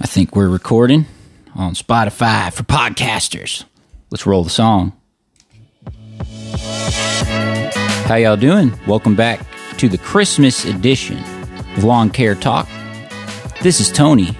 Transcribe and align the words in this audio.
I 0.00 0.06
think 0.06 0.36
we're 0.36 0.48
recording 0.48 1.06
on 1.56 1.74
Spotify 1.74 2.52
for 2.52 2.62
podcasters. 2.62 3.64
Let's 4.10 4.26
roll 4.26 4.44
the 4.44 4.50
song. 4.50 4.92
How 8.06 8.14
y'all 8.14 8.36
doing? 8.36 8.72
Welcome 8.86 9.16
back 9.16 9.44
to 9.78 9.88
the 9.88 9.98
Christmas 9.98 10.64
edition 10.64 11.18
of 11.76 11.82
Lawn 11.82 12.10
Care 12.10 12.36
Talk. 12.36 12.68
This 13.60 13.80
is 13.80 13.90
Tony 13.90 14.36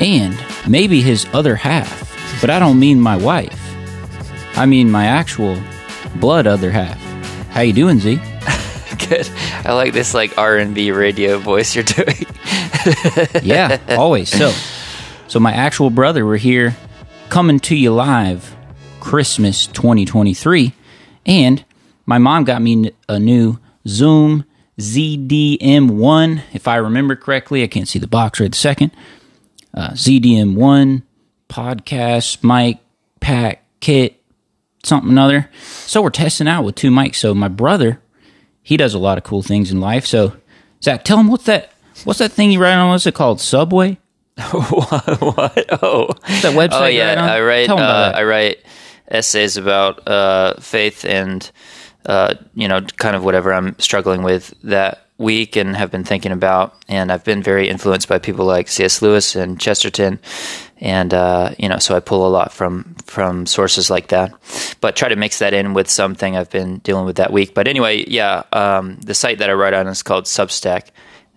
and 0.00 0.36
maybe 0.68 1.00
his 1.00 1.26
other 1.32 1.54
half, 1.54 2.40
but 2.40 2.50
I 2.50 2.58
don't 2.58 2.80
mean 2.80 3.00
my 3.00 3.16
wife. 3.16 3.56
I 4.56 4.66
mean 4.66 4.90
my 4.90 5.06
actual 5.06 5.62
blood 6.16 6.48
other 6.48 6.72
half. 6.72 7.00
How 7.50 7.60
you 7.60 7.72
doing, 7.72 8.00
Z? 8.00 8.16
Good. 9.08 9.30
I 9.64 9.74
like 9.74 9.92
this 9.92 10.12
like 10.12 10.36
R 10.36 10.56
and 10.56 10.74
B 10.74 10.90
radio 10.90 11.38
voice 11.38 11.74
you're 11.76 11.84
doing. 11.84 12.26
yeah, 13.42 13.78
always. 13.90 14.28
So, 14.28 14.52
so 15.28 15.40
my 15.40 15.52
actual 15.52 15.90
brother, 15.90 16.24
we're 16.24 16.36
here 16.36 16.76
coming 17.28 17.60
to 17.60 17.76
you 17.76 17.92
live, 17.92 18.54
Christmas 19.00 19.66
2023, 19.68 20.72
and 21.26 21.64
my 22.06 22.18
mom 22.18 22.44
got 22.44 22.62
me 22.62 22.92
a 23.08 23.18
new 23.18 23.58
Zoom 23.86 24.44
ZDM1, 24.78 26.42
if 26.52 26.66
I 26.66 26.76
remember 26.76 27.16
correctly. 27.16 27.62
I 27.62 27.66
can't 27.66 27.88
see 27.88 27.98
the 27.98 28.08
box 28.08 28.40
right 28.40 28.50
this 28.50 28.58
second. 28.58 28.92
Uh, 29.74 29.90
ZDM1 29.90 31.02
podcast 31.48 32.42
mic 32.42 32.78
pack 33.20 33.64
kit 33.80 34.20
something 34.82 35.18
other. 35.18 35.50
So 35.86 36.02
we're 36.02 36.10
testing 36.10 36.48
out 36.48 36.64
with 36.64 36.74
two 36.74 36.90
mics. 36.90 37.16
So 37.16 37.34
my 37.34 37.48
brother, 37.48 38.00
he 38.62 38.76
does 38.76 38.94
a 38.94 38.98
lot 38.98 39.18
of 39.18 39.24
cool 39.24 39.42
things 39.42 39.70
in 39.70 39.80
life. 39.80 40.06
So 40.06 40.36
Zach, 40.82 41.04
tell 41.04 41.18
him 41.18 41.28
what's 41.28 41.44
that 41.44 41.72
What's 42.04 42.18
that 42.20 42.32
thing 42.32 42.50
you 42.52 42.60
write 42.60 42.74
on? 42.74 42.88
What's 42.90 43.06
it 43.06 43.14
called? 43.14 43.40
Subway? 43.40 43.98
what? 44.50 45.20
what? 45.20 45.82
Oh, 45.82 46.06
What's 46.06 46.42
that 46.42 46.54
website. 46.54 46.68
oh 46.72 46.86
yeah. 46.86 47.12
you 47.12 47.16
write 47.16 47.18
on? 47.18 47.28
I 47.30 47.40
write. 47.40 47.66
Tell 47.66 47.78
'em 47.78 47.84
about 47.84 48.14
Uh. 48.14 48.18
I 48.18 48.24
write 48.24 48.58
essays 49.08 49.56
about 49.56 50.06
uh, 50.08 50.54
faith 50.60 51.04
and 51.04 51.50
uh, 52.06 52.34
you 52.54 52.66
know, 52.68 52.80
kind 52.96 53.14
of 53.16 53.24
whatever 53.24 53.52
I'm 53.52 53.78
struggling 53.78 54.22
with 54.22 54.54
that 54.64 55.06
week 55.18 55.54
and 55.56 55.76
have 55.76 55.90
been 55.90 56.04
thinking 56.04 56.32
about. 56.32 56.74
And 56.88 57.12
I've 57.12 57.24
been 57.24 57.42
very 57.42 57.68
influenced 57.68 58.08
by 58.08 58.18
people 58.18 58.46
like 58.46 58.68
C.S. 58.68 59.02
Lewis 59.02 59.36
and 59.36 59.60
Chesterton, 59.60 60.18
and 60.80 61.12
uh, 61.12 61.50
you 61.58 61.68
know, 61.68 61.76
so 61.78 61.94
I 61.94 62.00
pull 62.00 62.26
a 62.26 62.30
lot 62.30 62.52
from 62.52 62.94
from 63.04 63.44
sources 63.44 63.90
like 63.90 64.08
that. 64.08 64.32
But 64.80 64.96
try 64.96 65.10
to 65.10 65.16
mix 65.16 65.40
that 65.40 65.52
in 65.52 65.74
with 65.74 65.90
something 65.90 66.36
I've 66.36 66.50
been 66.50 66.78
dealing 66.78 67.04
with 67.04 67.16
that 67.16 67.32
week. 67.32 67.52
But 67.54 67.68
anyway, 67.68 68.04
yeah, 68.08 68.44
um, 68.52 68.96
the 69.00 69.14
site 69.14 69.38
that 69.38 69.50
I 69.50 69.52
write 69.52 69.74
on 69.74 69.86
is 69.88 70.02
called 70.02 70.24
Substack. 70.24 70.84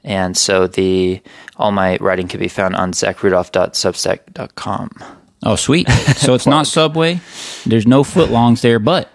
And 0.03 0.35
so 0.35 0.67
the 0.67 1.21
all 1.57 1.71
my 1.71 1.97
writing 2.01 2.27
can 2.27 2.39
be 2.39 2.47
found 2.47 2.75
on 2.75 2.91
zachrudolph.substack.com. 2.91 4.89
Oh, 5.45 5.55
sweet. 5.55 5.89
So 5.89 6.33
it's 6.33 6.47
not 6.47 6.67
Subway. 6.67 7.19
There's 7.65 7.85
no 7.87 8.03
foot 8.03 8.29
longs 8.29 8.61
there, 8.61 8.79
but 8.79 9.09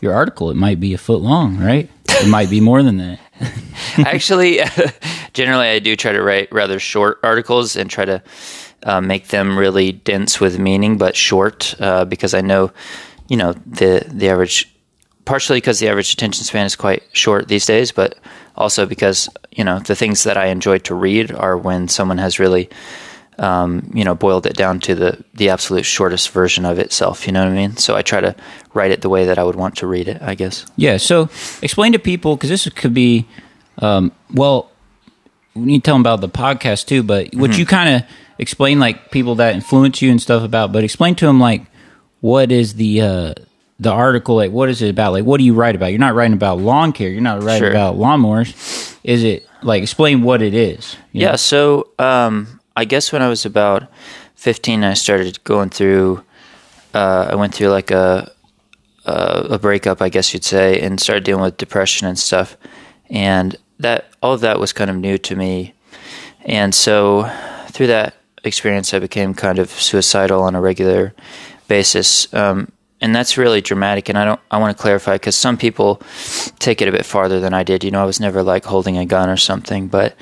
your 0.00 0.12
article, 0.14 0.50
it 0.50 0.56
might 0.56 0.80
be 0.80 0.94
a 0.94 0.98
foot 0.98 1.20
long, 1.20 1.58
right? 1.58 1.88
It 2.08 2.28
might 2.28 2.50
be 2.50 2.60
more 2.60 2.82
than 2.82 2.98
that. 2.98 3.18
Actually, 3.98 4.60
generally 5.32 5.68
I 5.68 5.78
do 5.78 5.96
try 5.96 6.12
to 6.12 6.22
write 6.22 6.52
rather 6.52 6.78
short 6.78 7.18
articles 7.22 7.76
and 7.76 7.90
try 7.90 8.04
to 8.04 8.22
uh, 8.82 9.00
make 9.00 9.28
them 9.28 9.58
really 9.58 9.92
dense 9.92 10.40
with 10.40 10.58
meaning, 10.58 10.98
but 10.98 11.16
short 11.16 11.74
uh, 11.80 12.04
because 12.04 12.34
I 12.34 12.40
know, 12.40 12.72
you 13.28 13.36
know, 13.36 13.54
the 13.66 14.04
the 14.06 14.28
average, 14.28 14.69
partially 15.30 15.58
because 15.58 15.78
the 15.78 15.88
average 15.88 16.12
attention 16.12 16.42
span 16.42 16.66
is 16.66 16.74
quite 16.74 17.04
short 17.12 17.46
these 17.46 17.64
days, 17.64 17.92
but 17.92 18.18
also 18.56 18.84
because 18.84 19.28
you 19.52 19.62
know 19.62 19.78
the 19.78 19.94
things 19.94 20.24
that 20.24 20.36
I 20.36 20.46
enjoy 20.46 20.78
to 20.78 20.94
read 20.94 21.30
are 21.30 21.56
when 21.56 21.86
someone 21.86 22.18
has 22.18 22.40
really. 22.40 22.68
Um, 23.38 23.90
you 23.94 24.04
know, 24.04 24.14
boiled 24.14 24.44
it 24.44 24.54
down 24.54 24.80
to 24.80 24.94
the 24.94 25.24
the 25.32 25.48
absolute 25.48 25.86
shortest 25.86 26.28
version 26.28 26.66
of 26.66 26.78
itself. 26.78 27.26
You 27.26 27.32
know 27.32 27.42
what 27.42 27.52
I 27.52 27.56
mean? 27.56 27.76
So 27.78 27.96
I 27.96 28.02
try 28.02 28.20
to 28.20 28.36
write 28.74 28.90
it 28.90 29.00
the 29.00 29.08
way 29.08 29.24
that 29.24 29.38
I 29.38 29.44
would 29.44 29.56
want 29.56 29.76
to 29.76 29.86
read 29.86 30.08
it. 30.08 30.20
I 30.20 30.34
guess. 30.34 30.66
Yeah. 30.76 30.98
So 30.98 31.30
explain 31.62 31.92
to 31.92 31.98
people, 31.98 32.36
because 32.36 32.50
this 32.50 32.68
could 32.68 32.92
be, 32.92 33.26
um, 33.78 34.12
well, 34.34 34.70
we 35.54 35.62
need 35.62 35.84
to 35.84 35.88
tell 35.88 35.94
them 35.94 36.02
about 36.02 36.20
the 36.20 36.28
podcast 36.28 36.86
too, 36.86 37.02
but 37.02 37.34
would 37.34 37.56
you 37.56 37.64
kind 37.64 37.94
of 37.94 38.10
explain 38.38 38.78
like 38.78 39.10
people 39.10 39.36
that 39.36 39.54
influence 39.54 40.02
you 40.02 40.10
and 40.10 40.20
stuff 40.20 40.42
about, 40.42 40.70
but 40.70 40.84
explain 40.84 41.14
to 41.14 41.24
them 41.24 41.40
like 41.40 41.62
what 42.20 42.52
is 42.52 42.74
the, 42.74 43.00
uh, 43.00 43.34
the 43.80 43.90
article 43.90 44.36
like 44.36 44.52
what 44.52 44.68
is 44.68 44.82
it 44.82 44.90
about 44.90 45.10
like 45.12 45.24
what 45.24 45.38
do 45.38 45.44
you 45.44 45.54
write 45.54 45.74
about 45.74 45.86
you're 45.90 45.98
not 45.98 46.14
writing 46.14 46.34
about 46.34 46.58
lawn 46.58 46.92
care 46.92 47.08
you're 47.08 47.20
not 47.20 47.42
writing 47.42 47.62
Sure. 47.62 47.70
about 47.70 47.96
lawnmowers 47.96 48.96
is 49.02 49.24
it 49.24 49.46
like 49.62 49.82
explain 49.82 50.22
what 50.22 50.42
it 50.42 50.54
is 50.54 50.96
you 51.12 51.22
know? 51.24 51.30
Yeah, 51.30 51.36
so 51.36 51.88
um, 51.98 52.60
I 52.76 52.84
guess 52.84 53.12
when 53.12 53.20
I 53.22 53.28
was 53.28 53.44
about 53.44 53.90
15, 54.36 54.84
I 54.84 54.94
started 54.94 55.42
going 55.44 55.68
through, 55.68 56.24
uh, 56.94 57.28
I 57.30 57.34
went 57.34 57.54
through 57.54 57.68
like 57.68 57.90
a, 57.90 58.30
a, 59.04 59.46
a 59.50 59.58
breakup, 59.58 60.00
I 60.00 60.08
guess 60.08 60.32
you'd 60.32 60.44
say, 60.44 60.80
and 60.80 60.98
started 60.98 61.24
dealing 61.24 61.42
with 61.42 61.58
depression 61.58 62.06
and 62.08 62.18
stuff. 62.18 62.56
And 63.10 63.56
that, 63.80 64.06
all 64.22 64.32
of 64.32 64.40
that 64.40 64.58
was 64.58 64.72
kind 64.72 64.88
of 64.88 64.96
new 64.96 65.18
to 65.18 65.36
me. 65.36 65.74
And 66.46 66.74
so 66.74 67.30
through 67.68 67.88
that 67.88 68.14
experience, 68.44 68.94
I 68.94 68.98
became 68.98 69.34
kind 69.34 69.58
of 69.58 69.68
suicidal 69.70 70.42
on 70.42 70.54
a 70.54 70.60
regular 70.60 71.12
basis. 71.68 72.32
Um, 72.32 72.72
and 73.00 73.14
that's 73.14 73.38
really 73.38 73.60
dramatic. 73.60 74.08
And 74.08 74.18
I 74.18 74.24
don't, 74.24 74.40
I 74.50 74.58
want 74.58 74.76
to 74.76 74.80
clarify 74.80 75.14
because 75.14 75.36
some 75.36 75.56
people 75.56 76.02
take 76.58 76.82
it 76.82 76.88
a 76.88 76.92
bit 76.92 77.06
farther 77.06 77.40
than 77.40 77.54
I 77.54 77.62
did. 77.62 77.84
You 77.84 77.90
know, 77.90 78.02
I 78.02 78.06
was 78.06 78.20
never 78.20 78.42
like 78.42 78.64
holding 78.64 78.98
a 78.98 79.06
gun 79.06 79.28
or 79.28 79.36
something, 79.36 79.88
but 79.88 80.16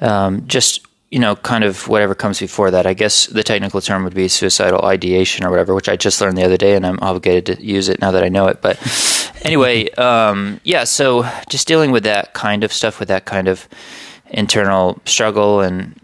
um, 0.00 0.46
just 0.46 0.86
you 1.10 1.18
know, 1.18 1.34
kind 1.34 1.64
of 1.64 1.88
whatever 1.88 2.14
comes 2.14 2.38
before 2.38 2.70
that. 2.70 2.86
I 2.86 2.94
guess 2.94 3.26
the 3.26 3.42
technical 3.42 3.80
term 3.80 4.04
would 4.04 4.14
be 4.14 4.28
suicidal 4.28 4.84
ideation 4.84 5.44
or 5.44 5.50
whatever, 5.50 5.74
which 5.74 5.88
I 5.88 5.96
just 5.96 6.20
learned 6.20 6.38
the 6.38 6.44
other 6.44 6.56
day, 6.56 6.76
and 6.76 6.86
I'm 6.86 7.00
obligated 7.02 7.46
to 7.46 7.64
use 7.64 7.88
it 7.88 8.00
now 8.00 8.12
that 8.12 8.22
I 8.22 8.28
know 8.28 8.46
it. 8.46 8.62
But 8.62 8.78
anyway, 9.42 9.90
um, 9.90 10.60
yeah. 10.62 10.84
So 10.84 11.28
just 11.48 11.66
dealing 11.66 11.90
with 11.90 12.04
that 12.04 12.32
kind 12.34 12.62
of 12.62 12.72
stuff, 12.72 13.00
with 13.00 13.08
that 13.08 13.24
kind 13.24 13.48
of 13.48 13.68
internal 14.28 15.00
struggle 15.04 15.60
and 15.60 16.00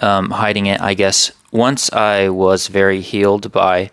um, 0.00 0.30
hiding 0.30 0.66
it. 0.66 0.80
I 0.80 0.92
guess 0.92 1.32
once 1.50 1.90
I 1.92 2.28
was 2.28 2.68
very 2.68 3.00
healed 3.00 3.50
by 3.50 3.90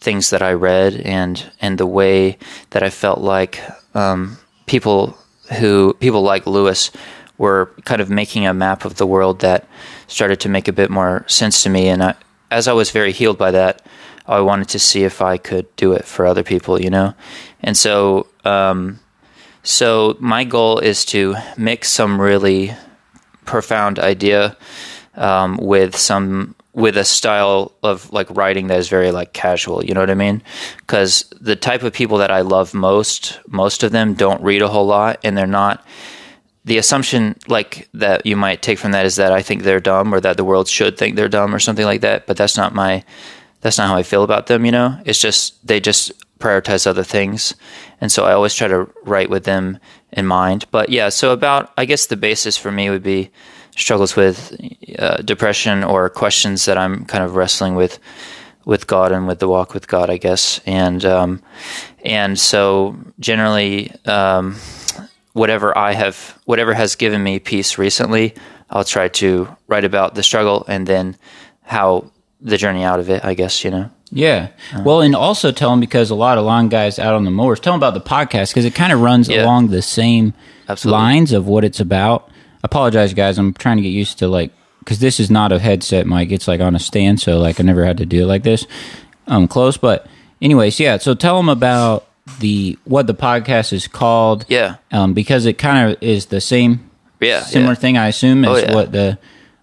things 0.00 0.30
that 0.30 0.42
I 0.42 0.52
read 0.52 0.94
and 1.04 1.50
and 1.60 1.78
the 1.78 1.86
way 1.86 2.38
that 2.70 2.82
I 2.82 2.90
felt 2.90 3.20
like 3.20 3.60
um, 3.94 4.38
people 4.66 5.16
who 5.58 5.94
people 6.00 6.22
like 6.22 6.46
Lewis 6.46 6.90
were 7.40 7.70
kind 7.84 8.02
of 8.02 8.10
making 8.10 8.46
a 8.46 8.54
map 8.54 8.84
of 8.84 8.96
the 8.96 9.06
world 9.06 9.40
that 9.40 9.66
started 10.06 10.38
to 10.40 10.48
make 10.48 10.68
a 10.68 10.72
bit 10.72 10.90
more 10.90 11.24
sense 11.26 11.62
to 11.62 11.70
me. 11.70 11.88
And 11.88 12.02
I, 12.02 12.14
as 12.50 12.68
I 12.68 12.74
was 12.74 12.90
very 12.90 13.12
healed 13.12 13.38
by 13.38 13.50
that, 13.52 13.86
I 14.26 14.40
wanted 14.40 14.68
to 14.68 14.78
see 14.78 15.04
if 15.04 15.22
I 15.22 15.38
could 15.38 15.74
do 15.76 15.92
it 15.92 16.04
for 16.04 16.26
other 16.26 16.42
people, 16.42 16.80
you 16.80 16.90
know. 16.90 17.14
And 17.62 17.76
so, 17.76 18.26
um, 18.44 19.00
so 19.62 20.16
my 20.20 20.44
goal 20.44 20.78
is 20.80 21.04
to 21.06 21.34
mix 21.56 21.90
some 21.90 22.20
really 22.20 22.74
profound 23.46 23.98
idea 23.98 24.56
um, 25.16 25.56
with 25.56 25.96
some 25.96 26.54
with 26.72 26.96
a 26.96 27.04
style 27.04 27.72
of 27.82 28.12
like 28.12 28.28
writing 28.30 28.68
that 28.68 28.78
is 28.78 28.88
very 28.88 29.10
like 29.10 29.32
casual 29.32 29.84
you 29.84 29.92
know 29.92 30.00
what 30.00 30.10
i 30.10 30.14
mean? 30.14 30.42
Because 30.78 31.24
the 31.40 31.56
type 31.56 31.82
of 31.82 31.92
people 31.92 32.18
that 32.18 32.30
i 32.30 32.40
love 32.42 32.74
most 32.74 33.40
most 33.48 33.82
of 33.82 33.92
them 33.92 34.14
don't 34.14 34.42
read 34.42 34.62
a 34.62 34.68
whole 34.68 34.86
lot 34.86 35.18
and 35.24 35.36
they're 35.36 35.46
not 35.46 35.84
the 36.64 36.78
assumption 36.78 37.34
like 37.48 37.88
that 37.94 38.24
you 38.24 38.36
might 38.36 38.62
take 38.62 38.78
from 38.78 38.92
that 38.92 39.06
is 39.06 39.16
that 39.16 39.32
i 39.32 39.42
think 39.42 39.62
they're 39.62 39.80
dumb 39.80 40.14
or 40.14 40.20
that 40.20 40.36
the 40.36 40.44
world 40.44 40.68
should 40.68 40.96
think 40.96 41.16
they're 41.16 41.28
dumb 41.28 41.54
or 41.54 41.58
something 41.58 41.86
like 41.86 42.02
that 42.02 42.26
but 42.26 42.36
that's 42.36 42.56
not 42.56 42.74
my 42.74 43.02
that's 43.60 43.78
not 43.78 43.88
how 43.88 43.96
i 43.96 44.02
feel 44.02 44.22
about 44.22 44.46
them 44.46 44.64
you 44.64 44.72
know? 44.72 45.00
It's 45.04 45.20
just 45.20 45.66
they 45.66 45.80
just 45.80 46.12
prioritize 46.38 46.86
other 46.86 47.04
things 47.04 47.54
and 48.00 48.12
so 48.12 48.24
i 48.24 48.32
always 48.32 48.54
try 48.54 48.68
to 48.68 48.88
write 49.04 49.28
with 49.28 49.44
them 49.44 49.78
in 50.12 50.26
mind. 50.26 50.66
But 50.70 50.88
yeah 50.88 51.08
so 51.08 51.32
about 51.32 51.72
i 51.76 51.84
guess 51.84 52.06
the 52.06 52.16
basis 52.16 52.56
for 52.56 52.70
me 52.70 52.90
would 52.90 53.02
be 53.02 53.30
struggles 53.76 54.16
with 54.16 54.56
uh, 54.98 55.18
depression 55.18 55.84
or 55.84 56.08
questions 56.10 56.64
that 56.66 56.76
I'm 56.78 57.04
kind 57.06 57.24
of 57.24 57.36
wrestling 57.36 57.74
with 57.74 57.98
with 58.66 58.86
God 58.86 59.10
and 59.10 59.26
with 59.26 59.38
the 59.38 59.48
walk 59.48 59.72
with 59.74 59.88
God, 59.88 60.10
I 60.10 60.18
guess. 60.18 60.60
And 60.66 61.04
um, 61.04 61.42
and 62.04 62.38
so 62.38 62.96
generally, 63.18 63.90
um, 64.06 64.56
whatever 65.32 65.76
I 65.76 65.92
have, 65.92 66.38
whatever 66.44 66.74
has 66.74 66.94
given 66.96 67.22
me 67.22 67.38
peace 67.38 67.78
recently, 67.78 68.34
I'll 68.68 68.84
try 68.84 69.08
to 69.08 69.48
write 69.66 69.84
about 69.84 70.14
the 70.14 70.22
struggle 70.22 70.64
and 70.68 70.86
then 70.86 71.16
how 71.62 72.10
the 72.40 72.56
journey 72.56 72.84
out 72.84 73.00
of 73.00 73.08
it. 73.10 73.24
I 73.24 73.34
guess 73.34 73.64
you 73.64 73.70
know. 73.70 73.90
Yeah. 74.12 74.48
Well, 74.84 75.02
and 75.02 75.14
also 75.14 75.52
tell 75.52 75.70
them 75.70 75.78
because 75.78 76.10
a 76.10 76.16
lot 76.16 76.36
of 76.36 76.44
lawn 76.44 76.68
guys 76.68 76.98
out 76.98 77.14
on 77.14 77.24
the 77.24 77.30
mowers, 77.30 77.60
tell 77.60 77.72
them 77.72 77.78
about 77.78 77.94
the 77.94 78.00
podcast 78.00 78.50
because 78.50 78.64
it 78.64 78.74
kind 78.74 78.92
of 78.92 79.00
runs 79.00 79.28
Yeah. 79.28 79.44
along 79.44 79.68
the 79.68 79.82
same 79.82 80.34
Absolutely. 80.68 81.00
lines 81.00 81.32
of 81.32 81.46
what 81.46 81.62
it's 81.64 81.78
about. 81.78 82.28
Apologize, 82.62 83.14
guys. 83.14 83.38
I'm 83.38 83.52
trying 83.54 83.76
to 83.78 83.82
get 83.82 83.88
used 83.90 84.18
to 84.18 84.28
like 84.28 84.52
because 84.80 84.98
this 84.98 85.20
is 85.20 85.30
not 85.30 85.52
a 85.52 85.58
headset 85.58 86.06
mic. 86.06 86.30
It's 86.32 86.48
like 86.48 86.60
on 86.60 86.74
a 86.74 86.78
stand, 86.78 87.20
so 87.20 87.38
like 87.38 87.60
I 87.60 87.62
never 87.62 87.84
had 87.84 87.98
to 87.98 88.06
do 88.06 88.22
it 88.22 88.26
like 88.26 88.42
this. 88.42 88.66
Um, 89.26 89.46
close, 89.48 89.76
but 89.76 90.06
anyways, 90.42 90.78
yeah. 90.80 90.98
So 90.98 91.14
tell 91.14 91.36
them 91.36 91.48
about 91.48 92.06
the 92.40 92.78
what 92.84 93.06
the 93.06 93.14
podcast 93.14 93.72
is 93.72 93.86
called. 93.88 94.44
Yeah. 94.48 94.76
Um, 94.92 95.14
because 95.14 95.46
it 95.46 95.54
kind 95.58 95.90
of 95.92 96.02
is 96.02 96.26
the 96.26 96.40
same 96.40 96.90
Yeah. 97.20 97.40
similar 97.42 97.72
yeah. 97.72 97.74
thing, 97.76 97.98
I 97.98 98.08
assume, 98.08 98.44
as 98.44 98.50
Oh, 98.50 98.56
yeah. 98.58 98.74
what 98.74 98.92
the 98.92 99.18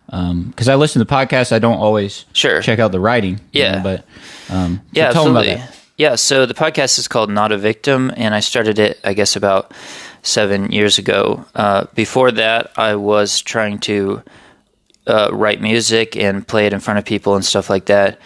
because 0.10 0.70
I 0.70 0.76
listen 0.76 1.06
to 1.06 1.14
podcasts, 1.14 1.52
I 1.52 1.60
don't 1.60 1.78
always 1.80 2.24
Sure. 2.32 2.62
check 2.62 2.80
out 2.80 2.92
the 2.94 3.00
writing. 3.00 3.42
you 3.52 3.62
Yeah. 3.64 3.72
know, 3.74 3.84
but 3.84 4.06
um, 4.50 4.78
so 4.86 4.90
Yeah, 4.94 5.08
absolutely. 5.10 5.52
about 5.52 5.68
that. 5.68 5.74
Yeah, 5.98 6.16
so 6.16 6.46
the 6.46 6.54
podcast 6.54 6.98
is 7.00 7.08
called 7.08 7.30
Not 7.32 7.52
a 7.52 7.58
Victim, 7.58 8.12
and 8.16 8.34
I 8.36 8.40
started 8.40 8.78
it, 8.80 9.00
I 9.04 9.14
guess, 9.14 9.36
about 9.36 9.74
seven 10.22 10.72
years 10.72 10.98
ago. 10.98 11.46
Uh, 11.56 11.86
before 11.96 12.32
that, 12.32 12.72
I 12.78 12.96
was 12.96 13.42
trying 13.42 13.80
to 13.80 14.24
uh, 15.08 15.30
write 15.32 15.62
music 15.62 16.16
and 16.16 16.48
play 16.48 16.68
it 16.68 16.74
in 16.74 16.80
front 16.80 17.00
of 17.00 17.06
people 17.06 17.36
and 17.36 17.46
stuff 17.46 17.70
like 17.70 17.86
that. 17.86 18.20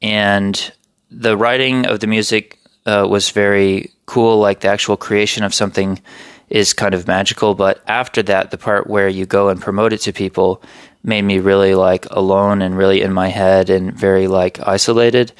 And 0.00 0.72
the 1.10 1.36
writing 1.36 1.86
of 1.86 2.00
the 2.00 2.06
music 2.06 2.58
uh, 2.86 3.06
was 3.08 3.30
very 3.30 3.90
cool, 4.06 4.38
like 4.38 4.60
the 4.60 4.68
actual 4.68 4.96
creation 4.96 5.44
of 5.44 5.54
something 5.54 6.00
is 6.48 6.72
kind 6.72 6.94
of 6.94 7.06
magical. 7.06 7.54
But 7.54 7.82
after 7.86 8.22
that, 8.24 8.50
the 8.50 8.58
part 8.58 8.86
where 8.86 9.08
you 9.08 9.26
go 9.26 9.48
and 9.48 9.60
promote 9.60 9.92
it 9.92 9.98
to 10.02 10.12
people 10.12 10.62
made 11.04 11.22
me 11.22 11.38
really 11.38 11.74
like 11.74 12.06
alone 12.10 12.62
and 12.62 12.76
really 12.76 13.02
in 13.02 13.12
my 13.12 13.28
head 13.28 13.70
and 13.70 13.92
very 13.92 14.28
like 14.28 14.60
isolated. 14.66 15.32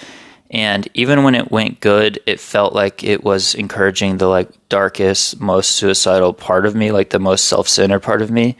And 0.53 0.87
even 0.93 1.25
when 1.25 1.35
it 1.35 1.51
went 1.51 1.81
good, 1.81 2.21
it 2.27 2.39
felt 2.39 2.75
like 2.75 3.03
it 3.03 3.25
was 3.25 3.55
encouraging 3.55 4.19
the 4.19 4.29
like 4.29 4.51
darkest, 4.69 5.41
most 5.41 5.73
suicidal 5.73 6.35
part 6.35 6.67
of 6.67 6.75
me, 6.75 6.93
like 6.93 7.11
the 7.11 7.19
most 7.19 7.47
self-centered 7.47 8.01
part 8.01 8.21
of 8.21 8.31
me. 8.31 8.57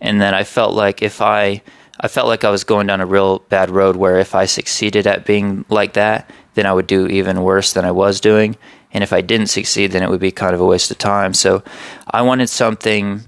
And 0.00 0.20
then 0.20 0.34
I 0.34 0.44
felt 0.44 0.74
like 0.74 1.02
if 1.02 1.20
I 1.20 1.62
I 1.98 2.08
felt 2.08 2.28
like 2.28 2.44
I 2.44 2.50
was 2.50 2.64
going 2.64 2.86
down 2.86 3.00
a 3.00 3.06
real 3.06 3.38
bad 3.48 3.70
road 3.70 3.96
where 3.96 4.18
if 4.18 4.34
I 4.34 4.44
succeeded 4.44 5.06
at 5.06 5.24
being 5.24 5.64
like 5.68 5.94
that, 5.94 6.30
then 6.54 6.66
I 6.66 6.72
would 6.72 6.86
do 6.86 7.06
even 7.06 7.42
worse 7.42 7.72
than 7.72 7.84
I 7.84 7.90
was 7.90 8.20
doing. 8.20 8.56
And 8.92 9.02
if 9.02 9.12
I 9.12 9.20
didn't 9.20 9.48
succeed, 9.48 9.92
then 9.92 10.02
it 10.02 10.10
would 10.10 10.20
be 10.20 10.30
kind 10.30 10.54
of 10.54 10.60
a 10.60 10.66
waste 10.66 10.90
of 10.90 10.98
time. 10.98 11.32
So 11.34 11.62
I 12.10 12.22
wanted 12.22 12.48
something 12.48 13.22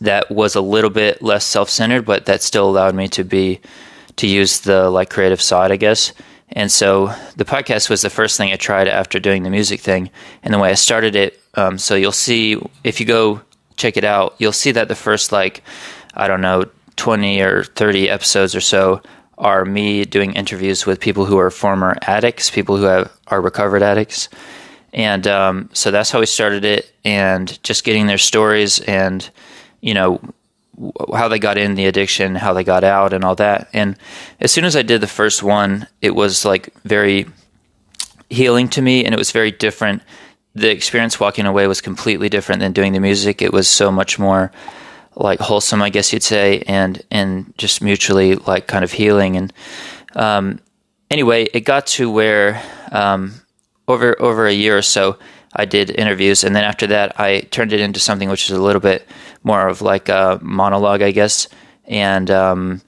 that 0.00 0.30
was 0.30 0.54
a 0.54 0.60
little 0.60 0.90
bit 0.90 1.22
less 1.22 1.44
self-centered, 1.44 2.04
but 2.04 2.26
that 2.26 2.42
still 2.42 2.68
allowed 2.68 2.94
me 2.94 3.08
to 3.08 3.24
be 3.24 3.60
to 4.16 4.26
use 4.26 4.60
the 4.60 4.90
like 4.90 5.10
creative 5.10 5.40
side, 5.40 5.72
I 5.72 5.76
guess. 5.76 6.12
And 6.52 6.70
so 6.70 7.14
the 7.36 7.44
podcast 7.44 7.88
was 7.88 8.02
the 8.02 8.10
first 8.10 8.36
thing 8.36 8.52
I 8.52 8.56
tried 8.56 8.88
after 8.88 9.20
doing 9.20 9.42
the 9.42 9.50
music 9.50 9.80
thing. 9.80 10.10
And 10.42 10.52
the 10.52 10.58
way 10.58 10.70
I 10.70 10.74
started 10.74 11.14
it, 11.14 11.40
um, 11.54 11.78
so 11.78 11.94
you'll 11.94 12.12
see 12.12 12.60
if 12.84 13.00
you 13.00 13.06
go 13.06 13.40
check 13.76 13.96
it 13.96 14.04
out, 14.04 14.34
you'll 14.38 14.52
see 14.52 14.72
that 14.72 14.88
the 14.88 14.94
first 14.94 15.32
like 15.32 15.62
I 16.14 16.28
don't 16.28 16.40
know 16.40 16.66
twenty 16.96 17.40
or 17.40 17.64
thirty 17.64 18.10
episodes 18.10 18.54
or 18.54 18.60
so 18.60 19.00
are 19.38 19.64
me 19.64 20.04
doing 20.04 20.34
interviews 20.34 20.84
with 20.84 21.00
people 21.00 21.24
who 21.24 21.38
are 21.38 21.50
former 21.50 21.96
addicts, 22.02 22.50
people 22.50 22.76
who 22.76 22.84
have, 22.84 23.10
are 23.28 23.40
recovered 23.40 23.82
addicts. 23.82 24.28
And 24.92 25.26
um, 25.26 25.70
so 25.72 25.90
that's 25.90 26.10
how 26.10 26.20
we 26.20 26.26
started 26.26 26.64
it, 26.64 26.92
and 27.04 27.62
just 27.62 27.84
getting 27.84 28.06
their 28.06 28.18
stories 28.18 28.80
and 28.80 29.28
you 29.80 29.94
know 29.94 30.20
how 31.14 31.28
they 31.28 31.38
got 31.38 31.58
in 31.58 31.74
the 31.74 31.86
addiction, 31.86 32.34
how 32.34 32.52
they 32.52 32.64
got 32.64 32.84
out, 32.84 33.12
and 33.12 33.24
all 33.24 33.34
that. 33.36 33.68
And 33.72 33.96
as 34.40 34.52
soon 34.52 34.64
as 34.64 34.76
I 34.76 34.82
did 34.82 35.00
the 35.00 35.06
first 35.06 35.42
one, 35.42 35.86
it 36.00 36.14
was 36.14 36.44
like 36.44 36.72
very 36.84 37.26
healing 38.28 38.68
to 38.70 38.82
me, 38.82 39.04
and 39.04 39.14
it 39.14 39.18
was 39.18 39.32
very 39.32 39.50
different. 39.50 40.02
The 40.54 40.70
experience 40.70 41.20
walking 41.20 41.46
away 41.46 41.66
was 41.66 41.80
completely 41.80 42.28
different 42.28 42.60
than 42.60 42.72
doing 42.72 42.92
the 42.92 43.00
music. 43.00 43.42
It 43.42 43.52
was 43.52 43.68
so 43.68 43.90
much 43.90 44.18
more 44.18 44.50
like 45.16 45.40
wholesome, 45.40 45.82
I 45.82 45.90
guess 45.90 46.12
you'd 46.12 46.22
say, 46.22 46.62
and 46.66 47.02
and 47.10 47.52
just 47.58 47.82
mutually 47.82 48.36
like 48.36 48.66
kind 48.66 48.84
of 48.84 48.92
healing. 48.92 49.36
And 49.36 49.52
um, 50.14 50.60
anyway, 51.10 51.44
it 51.52 51.60
got 51.60 51.86
to 51.88 52.10
where 52.10 52.62
um, 52.90 53.34
over 53.86 54.20
over 54.20 54.46
a 54.46 54.52
year 54.52 54.78
or 54.78 54.82
so, 54.82 55.18
I 55.54 55.64
did 55.64 55.90
interviews, 55.90 56.44
and 56.44 56.54
then 56.54 56.64
after 56.64 56.86
that, 56.88 57.18
I 57.18 57.40
turned 57.40 57.72
it 57.72 57.80
into 57.80 57.98
something 57.98 58.28
which 58.28 58.48
is 58.50 58.56
a 58.56 58.62
little 58.62 58.80
bit 58.80 59.06
more 59.42 59.66
of 59.66 59.82
like 59.82 60.08
a 60.08 60.38
monologue, 60.42 61.02
I 61.02 61.10
guess. 61.10 61.48
And 61.86 62.30
um, 62.30 62.82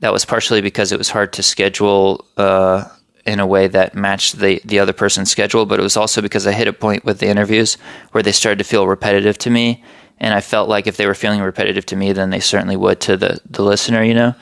that 0.00 0.12
was 0.12 0.24
partially 0.24 0.62
because 0.62 0.90
it 0.90 0.98
was 0.98 1.10
hard 1.10 1.34
to 1.34 1.42
schedule 1.42 2.24
uh, 2.36 2.84
in 3.26 3.40
a 3.40 3.46
way 3.46 3.66
that 3.66 3.94
matched 3.94 4.38
the 4.38 4.60
the 4.64 4.78
other 4.78 4.94
person's 4.94 5.30
schedule, 5.30 5.66
but 5.66 5.78
it 5.78 5.82
was 5.82 5.96
also 5.96 6.22
because 6.22 6.46
I 6.46 6.52
hit 6.52 6.66
a 6.66 6.72
point 6.72 7.04
with 7.04 7.18
the 7.18 7.28
interviews 7.28 7.76
where 8.12 8.22
they 8.22 8.32
started 8.32 8.58
to 8.58 8.64
feel 8.64 8.86
repetitive 8.86 9.36
to 9.38 9.50
me. 9.50 9.84
And 10.20 10.34
I 10.34 10.40
felt 10.40 10.68
like 10.68 10.86
if 10.86 10.96
they 10.96 11.06
were 11.06 11.14
feeling 11.14 11.40
repetitive 11.40 11.86
to 11.86 11.96
me, 11.96 12.12
then 12.12 12.30
they 12.30 12.40
certainly 12.40 12.76
would 12.76 13.00
to 13.02 13.16
the, 13.16 13.40
the 13.48 13.62
listener, 13.62 14.02
you 14.02 14.14
know? 14.14 14.34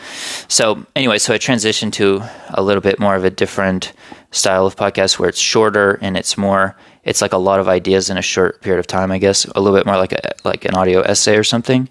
So, 0.49 0.87
anyway, 0.97 1.19
so 1.19 1.35
I 1.35 1.39
transitioned 1.39 1.93
to 1.95 2.23
a 2.49 2.63
little 2.63 2.81
bit 2.81 2.99
more 2.99 3.15
of 3.15 3.25
a 3.25 3.31
different 3.31 3.93
style 4.31 4.67
of 4.67 4.77
podcast 4.77 5.19
where 5.19 5.29
it's 5.29 5.39
shorter 5.39 5.99
and 6.01 6.17
it's 6.17 6.39
more, 6.39 6.77
it's 7.07 7.23
like 7.23 7.33
a 7.33 7.39
lot 7.39 7.61
of 7.61 7.69
ideas 7.69 8.11
in 8.11 8.19
a 8.19 8.23
short 8.23 8.61
period 8.61 8.81
of 8.81 8.87
time, 8.87 9.11
I 9.11 9.19
guess. 9.19 9.47
A 9.47 9.61
little 9.61 9.79
bit 9.79 9.87
more 9.87 9.97
like 9.97 10.13
a, 10.13 10.33
like 10.45 10.65
an 10.65 10.75
audio 10.75 11.01
essay 11.01 11.37
or 11.37 11.45
something, 11.45 11.89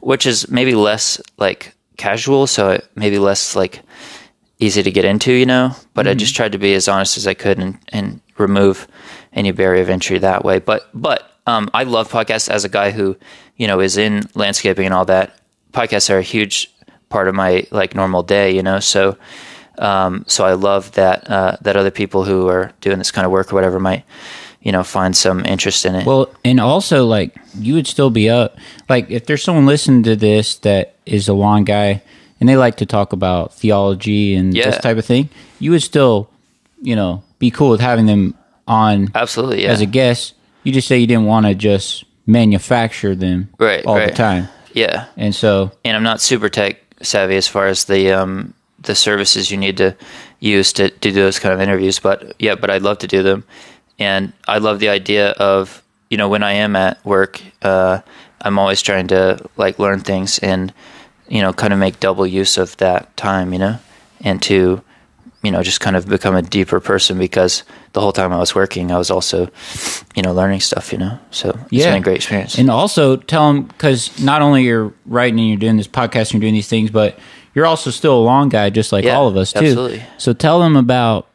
which 0.00 0.26
is 0.26 0.50
maybe 0.50 0.74
less 0.74 1.20
like 1.38 1.74
casual. 1.96 2.46
So, 2.46 2.70
it 2.70 2.90
maybe 2.96 3.18
less 3.18 3.56
like 3.56 3.80
easy 4.58 4.82
to 4.82 4.90
get 4.90 5.04
into, 5.04 5.32
you 5.32 5.46
know? 5.46 5.74
But 5.94 6.08
I 6.08 6.14
just 6.14 6.34
tried 6.34 6.52
to 6.52 6.58
be 6.58 6.74
as 6.74 6.88
honest 6.88 7.16
as 7.16 7.26
I 7.26 7.34
could 7.34 7.58
and, 7.58 7.78
and 7.90 8.20
remove 8.38 8.88
any 9.32 9.52
barrier 9.52 9.82
of 9.82 9.88
entry 9.88 10.18
that 10.18 10.44
way. 10.44 10.58
But, 10.58 10.88
but, 10.92 11.30
um, 11.46 11.70
I 11.72 11.84
love 11.84 12.10
podcasts 12.10 12.48
as 12.48 12.64
a 12.64 12.68
guy 12.68 12.90
who, 12.90 13.16
you 13.56 13.66
know, 13.68 13.80
is 13.80 13.96
in 13.96 14.22
landscaping 14.34 14.84
and 14.84 14.94
all 14.94 15.04
that. 15.04 15.38
Podcasts 15.72 16.10
are 16.10 16.18
a 16.18 16.22
huge 16.22 16.74
part 17.08 17.28
of 17.28 17.34
my 17.34 17.66
like 17.70 17.94
normal 17.94 18.22
day, 18.22 18.50
you 18.54 18.62
know. 18.62 18.80
So, 18.80 19.16
um, 19.78 20.24
so 20.26 20.44
I 20.44 20.54
love 20.54 20.92
that 20.92 21.30
uh, 21.30 21.56
that 21.60 21.76
other 21.76 21.90
people 21.90 22.24
who 22.24 22.48
are 22.48 22.72
doing 22.80 22.98
this 22.98 23.10
kind 23.10 23.24
of 23.26 23.30
work 23.30 23.52
or 23.52 23.54
whatever 23.54 23.78
might, 23.78 24.04
you 24.62 24.72
know, 24.72 24.82
find 24.82 25.16
some 25.16 25.44
interest 25.44 25.84
in 25.86 25.94
it. 25.94 26.06
Well, 26.06 26.28
and 26.44 26.58
also 26.60 27.06
like 27.06 27.36
you 27.58 27.74
would 27.74 27.86
still 27.86 28.10
be 28.10 28.28
up. 28.30 28.58
Like 28.88 29.10
if 29.10 29.26
there's 29.26 29.42
someone 29.42 29.66
listening 29.66 30.02
to 30.04 30.16
this 30.16 30.56
that 30.58 30.94
is 31.06 31.28
a 31.28 31.34
lawn 31.34 31.64
guy 31.64 32.02
and 32.40 32.48
they 32.48 32.56
like 32.56 32.76
to 32.78 32.86
talk 32.86 33.12
about 33.12 33.54
theology 33.54 34.34
and 34.34 34.54
Yeah. 34.54 34.70
this 34.70 34.78
type 34.80 34.98
of 34.98 35.04
thing, 35.04 35.28
you 35.58 35.70
would 35.70 35.82
still, 35.82 36.28
you 36.82 36.96
know, 36.96 37.22
be 37.38 37.50
cool 37.50 37.70
with 37.70 37.80
having 37.80 38.06
them 38.06 38.34
on 38.66 39.10
Absolutely, 39.14 39.62
yeah. 39.64 39.70
as 39.70 39.80
a 39.80 39.86
guest. 39.86 40.34
You 40.64 40.72
just 40.72 40.88
say 40.88 40.98
you 40.98 41.06
didn't 41.06 41.26
want 41.26 41.46
to 41.46 41.54
just 41.54 42.04
manufacture 42.26 43.14
them 43.14 43.48
Right, 43.58 43.84
all 43.86 43.94
the 43.94 44.10
time, 44.10 44.48
yeah, 44.72 45.06
and 45.16 45.32
so 45.34 45.70
and 45.84 45.96
I'm 45.96 46.02
not 46.02 46.20
super 46.20 46.48
tech 46.48 46.78
savvy 47.02 47.36
as 47.36 47.46
far 47.46 47.66
as 47.68 47.84
the 47.84 48.10
um, 48.12 48.52
the 48.80 48.94
services 48.96 49.50
you 49.50 49.56
need 49.56 49.76
to 49.76 49.94
use 50.40 50.72
to, 50.74 50.90
to 50.90 50.98
do 50.98 51.12
those 51.12 51.38
kind 51.38 51.54
of 51.54 51.60
interviews. 51.60 51.98
But 52.00 52.34
yeah, 52.40 52.56
but 52.56 52.68
I'd 52.70 52.82
love 52.82 52.98
to 52.98 53.06
do 53.06 53.22
them, 53.22 53.44
and 53.98 54.32
I 54.46 54.58
love 54.58 54.78
the 54.80 54.88
idea 54.88 55.30
of 55.30 55.82
you 56.10 56.16
know 56.16 56.28
when 56.28 56.42
I 56.42 56.52
am 56.52 56.76
at 56.76 57.04
work, 57.04 57.40
uh, 57.62 58.00
I'm 58.42 58.58
always 58.58 58.82
trying 58.82 59.08
to 59.08 59.38
like 59.56 59.78
learn 59.78 60.00
things 60.00 60.38
and 60.38 60.72
you 61.28 61.42
know 61.42 61.52
kind 61.52 61.72
of 61.72 61.78
make 61.78 61.98
double 62.00 62.26
use 62.26 62.56
of 62.58 62.76
that 62.78 63.16
time, 63.16 63.52
you 63.52 63.58
know, 63.58 63.78
and 64.20 64.40
to 64.42 64.82
you 65.42 65.50
know 65.52 65.62
just 65.62 65.80
kind 65.80 65.96
of 65.96 66.06
become 66.08 66.34
a 66.36 66.42
deeper 66.42 66.80
person 66.80 67.18
because 67.18 67.62
the 67.92 68.00
whole 68.00 68.12
time 68.12 68.32
I 68.32 68.38
was 68.38 68.54
working, 68.54 68.90
I 68.92 68.98
was 68.98 69.10
also 69.10 69.48
you 70.14 70.22
know 70.22 70.32
learning 70.32 70.60
stuff, 70.60 70.92
you 70.92 70.98
know. 70.98 71.18
So 71.30 71.50
it's 71.50 71.72
Yeah. 71.72 71.90
been 71.90 71.98
a 71.98 72.04
great 72.04 72.16
experience. 72.16 72.58
And 72.58 72.70
also 72.70 73.16
tell 73.16 73.52
them 73.52 73.64
because 73.64 74.10
not 74.22 74.42
only 74.42 74.64
you're 74.64 74.92
writing 75.06 75.38
and 75.40 75.48
you're 75.48 75.58
doing 75.58 75.76
this 75.76 75.88
podcast 75.88 76.32
and 76.32 76.34
you're 76.34 76.40
doing 76.42 76.54
these 76.54 76.68
things, 76.68 76.90
but 76.90 77.18
you're 77.54 77.66
also 77.66 77.90
still 77.90 78.18
a 78.18 78.22
long 78.22 78.48
guy, 78.50 78.68
just 78.70 78.92
like 78.92 79.04
Yeah, 79.04 79.16
all 79.16 79.28
of 79.28 79.36
us 79.36 79.52
too. 79.52 79.58
absolutely. 79.60 80.02
So 80.18 80.32
tell 80.34 80.60
them 80.60 80.76
about 80.76 81.26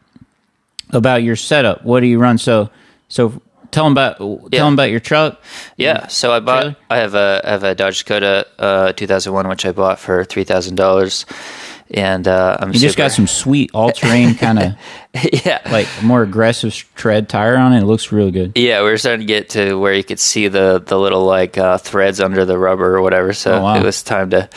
about 0.93 1.23
your 1.23 1.35
setup. 1.35 1.83
What 1.83 1.99
do 2.01 2.07
you 2.07 2.19
run? 2.19 2.37
So 2.37 2.69
so 3.07 3.41
tell 3.71 3.83
them 3.85 3.93
about 3.93 4.17
tell 4.17 4.49
Yeah. 4.51 4.63
them 4.65 4.73
about 4.73 4.89
your 4.91 4.99
truck. 4.99 5.41
Yeah, 5.77 6.07
so 6.07 6.31
I 6.33 6.39
bought. 6.39 6.61
Trailer? 6.61 6.75
I 6.89 6.97
have 6.97 7.15
a 7.15 7.41
I 7.43 7.49
have 7.51 7.63
a 7.63 7.75
Dodge 7.75 7.99
Dakota 7.99 8.47
uh, 8.59 8.93
2001, 8.93 9.47
which 9.47 9.65
I 9.65 9.71
bought 9.71 9.99
for 9.99 10.23
three 10.25 10.43
thousand 10.43 10.75
dollars, 10.75 11.25
and 11.89 12.27
uh, 12.27 12.57
I'm 12.59 12.73
You 12.73 12.79
just 12.79 12.97
got 12.97 13.11
some 13.11 13.27
sweet 13.27 13.71
all 13.73 13.91
terrain 13.91 14.35
kind 14.45 14.59
of 14.59 14.73
yeah 15.43 15.59
like 15.71 15.87
more 16.03 16.21
aggressive 16.23 16.73
tread 16.95 17.27
tire 17.29 17.57
on 17.57 17.73
it. 17.73 17.81
It 17.81 17.85
looks 17.85 18.11
really 18.11 18.31
good. 18.31 18.53
yeah. 18.55 18.81
We 18.83 18.89
were 18.89 18.97
starting 18.97 19.21
to 19.21 19.25
get 19.33 19.49
to 19.51 19.75
where 19.75 19.93
you 19.93 20.03
could 20.03 20.19
see 20.19 20.47
the 20.47 20.81
the 20.85 20.97
little 20.99 21.23
like 21.25 21.57
uh, 21.57 21.77
threads 21.77 22.19
under 22.19 22.45
the 22.45 22.57
rubber 22.57 22.95
or 22.95 23.01
whatever. 23.01 23.33
So 23.33 23.55
Oh, 23.55 23.63
wow. 23.63 23.75
it 23.79 23.83
was 23.83 24.03
time 24.03 24.29
to 24.31 24.49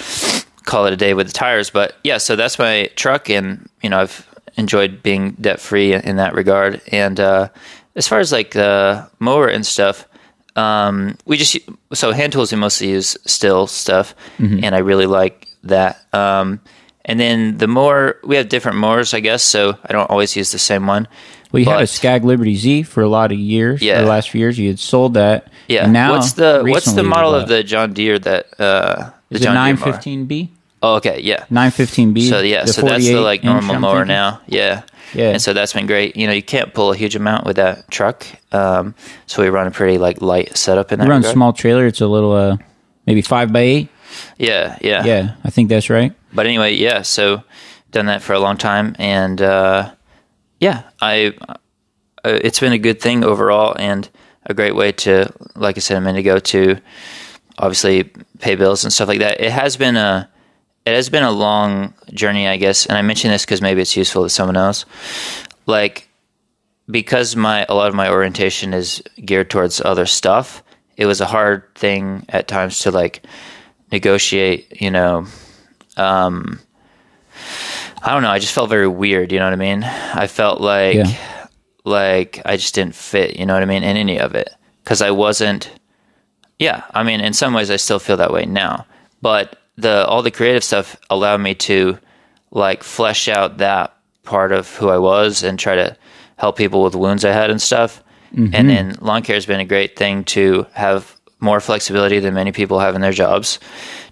call 0.65 0.87
it 0.87 0.93
a 0.93 0.97
day 0.97 1.13
with 1.15 1.27
the 1.27 1.33
tires. 1.33 1.71
But 1.71 1.95
yeah, 2.05 2.19
so 2.19 2.37
that's 2.37 2.59
my 2.59 2.91
truck, 2.97 3.29
and 3.31 3.69
you 3.83 3.91
know 3.91 4.01
I've 4.01 4.27
enjoyed 4.57 5.03
being 5.03 5.33
debt 5.33 5.61
free 5.61 5.95
in 5.95 6.17
that 6.17 6.35
regard. 6.35 6.81
And 6.93 7.19
uh, 7.19 7.49
as 7.97 8.09
far 8.09 8.21
as 8.21 8.33
like 8.33 8.53
the 8.53 9.09
mower 9.19 9.49
and 9.49 9.65
stuff, 9.65 10.07
um, 10.57 11.17
we 11.25 11.37
just 11.37 11.59
so 11.93 12.13
hand 12.13 12.33
tools 12.33 12.53
we 12.53 12.59
mostly 12.59 12.91
use 12.91 13.17
still 13.27 13.67
stuff, 13.67 14.15
mm-hmm. 14.39 14.63
and 14.63 14.75
I 14.75 14.79
really 14.79 15.07
like 15.07 15.49
that. 15.65 16.05
Um, 16.15 16.61
and 17.05 17.19
then 17.19 17.59
the 17.59 17.67
mower 17.67 18.19
we 18.25 18.37
have 18.37 18.49
different 18.49 18.79
mowers, 18.79 19.15
I 19.15 19.21
guess. 19.21 19.43
So 19.43 19.79
I 19.85 19.93
don't 19.93 20.09
always 20.11 20.37
use 20.37 20.53
the 20.53 20.59
same 20.59 20.87
one. 20.87 21.09
We 21.53 21.65
well, 21.65 21.75
had 21.75 21.85
a 21.85 21.87
Skag 21.87 22.25
Liberty 22.25 22.57
Z 22.57 22.85
for 22.85 23.03
a 23.03 23.09
lot 23.09 23.33
of 23.33 23.39
years. 23.39 23.83
Yeah, 23.83 24.01
the 24.01 24.07
last 24.07 24.31
few 24.31 24.41
years 24.41 24.59
you 24.59 24.69
had 24.69 24.79
sold 24.79 25.15
that. 25.15 25.51
Yeah. 25.69 25.87
Now 25.87 26.13
what's 26.13 26.33
the 26.33 26.63
what's 26.67 26.93
the 26.93 27.03
model 27.03 27.35
of 27.35 27.49
the 27.49 27.63
John 27.63 27.93
Deere 27.93 28.19
that 28.21 28.61
uh, 28.61 29.11
the 29.29 29.39
John 29.41 29.77
915B? 29.77 30.51
Oh, 30.85 30.97
okay, 30.97 31.21
yeah. 31.23 31.47
Nine 31.49 31.71
fifteen 31.71 32.13
B. 32.13 32.29
So 32.29 32.41
yeah, 32.41 32.67
so 32.67 32.83
that's 32.83 33.07
the 33.07 33.21
like 33.21 33.43
normal 33.43 33.79
mower 33.79 34.05
now. 34.05 34.43
Yeah. 34.47 34.83
Yeah. 35.15 35.31
And 35.31 35.41
so 35.41 35.53
that's 35.55 35.73
been 35.73 35.87
great. 35.87 36.15
You 36.15 36.27
know, 36.27 36.33
you 36.35 36.43
can't 36.43 36.75
pull 36.75 36.93
a 36.93 36.97
huge 36.97 37.17
amount 37.17 37.47
with 37.47 37.57
that 37.57 37.91
truck. 37.91 38.27
Um, 38.53 38.95
so 39.27 39.43
we 39.43 39.49
run 39.49 39.67
a 39.67 39.71
pretty 39.71 39.97
like 39.97 40.21
light 40.21 40.57
setup 40.59 40.93
in 40.93 40.99
that. 40.99 41.07
We 41.07 41.11
run 41.11 41.21
regard. 41.21 41.33
small 41.33 41.53
trailer. 41.55 41.87
It's 41.87 42.03
a 42.03 42.07
little, 42.07 42.33
uh, 42.33 42.57
maybe 43.07 43.23
five 43.23 43.51
by 43.51 43.61
eight. 43.61 43.89
Yeah, 44.39 44.77
yeah, 44.83 45.05
Yeah, 45.05 45.35
I 45.43 45.51
think 45.51 45.71
that's 45.71 45.89
right. 45.89 46.13
But 46.35 46.47
anyway, 46.47 46.75
yeah. 46.75 47.03
So 47.03 47.43
done 47.93 48.07
that 48.07 48.23
for 48.23 48.35
a 48.35 48.39
long 48.39 48.57
time, 48.57 48.95
and 48.99 49.41
uh, 49.41 49.93
yeah, 50.61 50.83
I 51.01 51.35
uh, 51.49 51.55
it's 52.25 52.61
been 52.61 52.73
a 52.73 52.79
good 52.79 53.01
thing 53.01 53.25
overall, 53.25 53.75
and 53.79 54.09
a 54.47 54.53
great 54.55 54.75
way 54.75 54.93
to, 54.93 55.33
like 55.57 55.79
I 55.79 55.81
said 55.81 55.97
a 55.97 56.01
minute 56.01 56.21
ago, 56.21 56.39
to 56.39 56.79
obviously 57.59 58.05
pay 58.41 58.55
bills 58.57 58.85
and 58.85 58.93
stuff 58.93 59.09
like 59.09 59.21
that. 59.21 59.41
It 59.41 59.53
has 59.53 59.77
been 59.77 59.97
a 59.97 60.29
it 60.87 60.95
has 60.95 61.09
been 61.09 61.23
a 61.23 61.31
long 61.31 61.95
journey, 62.13 62.47
I 62.47 62.57
guess, 62.57 62.87
and 62.87 62.97
I 62.99 63.03
mention 63.03 63.31
this 63.31 63.45
because 63.45 63.63
maybe 63.63 63.81
it's 63.81 63.97
useful 63.97 64.23
to 64.23 64.29
someone 64.29 64.57
else. 64.57 64.85
Like 65.67 66.09
because 66.91 67.35
my 67.37 67.65
a 67.69 67.75
lot 67.75 67.89
of 67.89 67.95
my 67.95 68.11
orientation 68.11 68.75
is 68.75 69.03
geared 69.25 69.49
towards 69.51 69.81
other 69.81 70.05
stuff, 70.07 70.63
it 70.97 71.07
was 71.07 71.21
a 71.21 71.27
hard 71.27 71.75
thing 71.75 72.25
at 72.29 72.47
times 72.49 72.81
to 72.81 72.91
like 72.91 73.25
negotiate, 73.91 74.81
you 74.81 74.91
know, 74.91 75.27
um 75.97 76.61
I 78.03 78.13
don't 78.13 78.23
know, 78.23 78.31
I 78.31 78.39
just 78.39 78.53
felt 78.53 78.69
very 78.69 78.89
weird, 78.89 79.33
you 79.33 79.39
know 79.39 79.47
what 79.47 79.55
I 79.55 79.57
mean? 79.57 79.83
I 79.85 80.27
felt 80.27 80.61
like 80.61 80.97
Yeah. 80.97 81.47
like 81.85 82.43
I 82.45 82.57
just 82.57 82.75
didn't 82.75 82.95
fit, 82.95 83.37
you 83.37 83.47
know 83.47 83.55
what 83.55 83.63
I 83.63 83.67
mean, 83.67 83.83
in 83.83 83.97
any 83.97 84.19
of 84.21 84.35
it 84.35 84.51
cuz 84.85 85.01
I 85.01 85.11
wasn't 85.13 85.71
yeah, 86.59 86.83
I 86.93 87.03
mean 87.03 87.21
in 87.21 87.33
some 87.33 87.55
ways 87.55 87.71
I 87.71 87.77
still 87.77 87.99
feel 87.99 88.19
that 88.19 88.33
way 88.33 88.45
now. 88.45 88.85
But 89.23 89.59
the 89.77 90.07
all 90.07 90.23
the 90.23 90.31
creative 90.31 90.65
stuff 90.65 90.97
allowed 91.11 91.41
me 91.41 91.55
to 91.55 91.99
like 92.51 92.83
flesh 92.83 93.29
out 93.29 93.59
that 93.59 93.97
part 94.23 94.53
of 94.53 94.75
who 94.77 94.89
I 94.89 94.99
was 94.99 95.43
and 95.43 95.59
try 95.59 95.75
to 95.75 95.97
help 96.37 96.57
people 96.57 96.83
with 96.83 96.95
wounds 96.95 97.25
I 97.25 97.33
had 97.33 97.51
and 97.51 97.61
stuff. 97.61 98.03
And 98.55 98.69
then 98.69 98.97
lawn 99.01 99.23
care 99.23 99.37
has 99.37 99.47
been 99.47 99.61
a 99.61 99.65
great 99.65 99.97
thing 99.97 100.25
to 100.25 100.67
have 100.73 101.17
more 101.39 101.61
flexibility 101.61 102.19
than 102.19 102.35
many 102.35 102.51
people 102.51 102.81
have 102.81 102.95
in 102.97 103.01
their 103.01 103.13
jobs, 103.13 103.61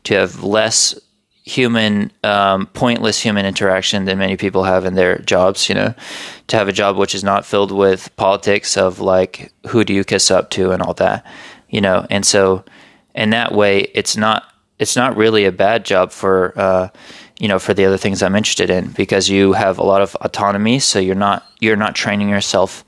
to 0.05 0.15
have 0.15 0.45
less 0.45 0.95
human, 1.45 2.13
um, 2.23 2.67
pointless 2.67 3.21
human 3.21 3.45
interaction 3.47 4.05
than 4.05 4.19
many 4.19 4.37
people 4.37 4.63
have 4.63 4.85
in 4.85 4.95
their 4.95 5.19
jobs. 5.19 5.69
You 5.69 5.75
know, 5.75 5.95
to 6.49 6.57
have 6.57 6.69
a 6.69 6.73
job 6.73 6.97
which 6.97 7.15
is 7.15 7.25
not 7.25 7.45
filled 7.45 7.73
with 7.73 8.15
politics 8.17 8.77
of 8.77 9.01
like 9.01 9.53
who 9.67 9.83
do 9.83 9.93
you 9.93 10.05
kiss 10.05 10.31
up 10.31 10.51
to 10.51 10.71
and 10.71 10.83
all 10.83 10.95
that. 10.95 11.27
You 11.69 11.81
know, 11.81 12.07
and 12.11 12.25
so 12.25 12.65
in 13.15 13.31
that 13.31 13.53
way, 13.53 13.91
it's 13.95 14.17
not 14.17 14.52
it's 14.83 14.97
not 14.97 15.17
really 15.17 15.45
a 15.45 15.53
bad 15.53 15.85
job 15.85 16.11
for 16.11 16.53
uh, 16.57 16.89
you 17.39 17.49
know 17.49 17.59
for 17.59 17.73
the 17.73 17.85
other 17.85 17.97
things 17.97 18.23
I'm 18.23 18.35
interested 18.35 18.69
in 18.69 18.89
because 18.91 19.29
you 19.29 19.53
have 19.53 19.79
a 19.79 19.85
lot 19.85 20.03
of 20.03 20.17
autonomy. 20.17 20.81
So 20.81 20.99
you're 20.99 21.15
not 21.15 21.47
you're 21.61 21.77
not 21.77 21.95
training 21.95 22.29
yourself 22.29 22.85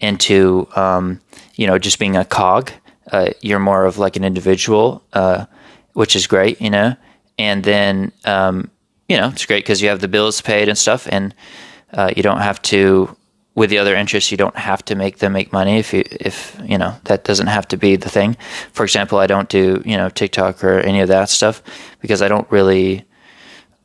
into 0.00 0.68
um, 0.76 1.20
you 1.56 1.66
know 1.66 1.78
just 1.78 1.98
being 1.98 2.16
a 2.16 2.24
cog. 2.24 2.70
Uh, 3.10 3.30
you're 3.40 3.58
more 3.58 3.84
of 3.84 3.98
like 3.98 4.16
an 4.16 4.24
individual, 4.24 5.02
uh, 5.12 5.44
which 5.94 6.16
is 6.16 6.26
great, 6.26 6.60
you 6.60 6.70
know. 6.70 6.94
And 7.38 7.64
then 7.64 8.12
um, 8.24 8.70
you 9.08 9.16
know 9.16 9.28
it's 9.28 9.44
great 9.44 9.64
because 9.64 9.82
you 9.82 9.88
have 9.88 10.00
the 10.00 10.08
bills 10.08 10.40
paid 10.40 10.68
and 10.68 10.78
stuff, 10.78 11.08
and 11.10 11.34
uh, 11.92 12.10
you 12.16 12.22
don't 12.22 12.40
have 12.40 12.62
to. 12.62 13.16
With 13.54 13.68
the 13.68 13.78
other 13.78 13.94
interests, 13.94 14.30
you 14.30 14.38
don't 14.38 14.56
have 14.56 14.82
to 14.86 14.94
make 14.94 15.18
them 15.18 15.34
make 15.34 15.52
money 15.52 15.78
if 15.78 15.92
you 15.92 16.04
if 16.10 16.58
you 16.64 16.78
know 16.78 16.94
that 17.04 17.24
doesn't 17.24 17.48
have 17.48 17.68
to 17.68 17.76
be 17.76 17.96
the 17.96 18.08
thing. 18.08 18.36
For 18.72 18.82
example, 18.82 19.18
I 19.18 19.26
don't 19.26 19.48
do 19.48 19.82
you 19.84 19.96
know 19.96 20.08
TikTok 20.08 20.64
or 20.64 20.80
any 20.80 21.00
of 21.00 21.08
that 21.08 21.28
stuff 21.28 21.62
because 22.00 22.22
I 22.22 22.28
don't 22.28 22.50
really. 22.50 23.04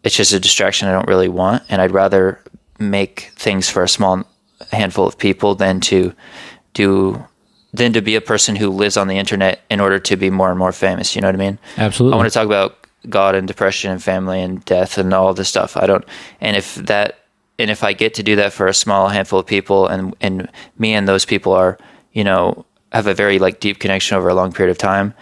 It's 0.03 0.15
just 0.15 0.31
a 0.31 0.39
distraction 0.39 0.87
I 0.87 0.93
don't 0.93 1.07
really 1.07 1.27
want, 1.27 1.63
and 1.67 1.81
I'd 1.81 1.91
rather 1.91 2.41
make 2.79 3.31
things 3.35 3.69
for 3.69 3.83
a 3.83 3.89
small 3.89 4.23
handful 4.71 5.05
of 5.05 5.17
people 5.17 5.55
than 5.55 5.81
to 5.81 6.13
do 6.73 7.25
than 7.73 7.93
to 7.93 8.01
be 8.01 8.15
a 8.15 8.21
person 8.21 8.55
who 8.55 8.69
lives 8.69 8.97
on 8.97 9.07
the 9.07 9.17
internet 9.17 9.61
in 9.69 9.79
order 9.79 9.99
to 9.99 10.15
be 10.15 10.29
more 10.29 10.49
and 10.49 10.57
more 10.57 10.71
famous. 10.71 11.15
You 11.15 11.21
know 11.21 11.27
what 11.27 11.35
I 11.35 11.39
mean? 11.39 11.59
Absolutely. 11.77 12.13
I 12.13 12.17
want 12.17 12.29
to 12.29 12.33
talk 12.33 12.45
about 12.45 12.87
God 13.09 13.35
and 13.35 13.47
depression 13.47 13.91
and 13.91 14.01
family 14.01 14.41
and 14.41 14.63
death 14.65 14.97
and 14.97 15.13
all 15.13 15.33
this 15.33 15.49
stuff. 15.49 15.77
I 15.77 15.85
don't, 15.85 16.05
and 16.41 16.55
if 16.55 16.75
that, 16.75 17.19
and 17.59 17.69
if 17.71 17.83
I 17.83 17.93
get 17.93 18.13
to 18.15 18.23
do 18.23 18.35
that 18.37 18.53
for 18.53 18.67
a 18.67 18.73
small 18.73 19.07
handful 19.09 19.39
of 19.39 19.45
people, 19.45 19.87
and 19.87 20.15
and 20.21 20.49
me 20.77 20.93
and 20.93 21.07
those 21.07 21.25
people 21.25 21.53
are, 21.53 21.77
you 22.13 22.23
know, 22.23 22.65
have 22.91 23.07
a 23.07 23.13
very 23.13 23.39
like 23.39 23.59
deep 23.59 23.79
connection 23.79 24.17
over 24.17 24.29
a 24.29 24.33
long 24.35 24.51
period 24.53 24.71
of 24.71 24.77
time, 24.77 25.13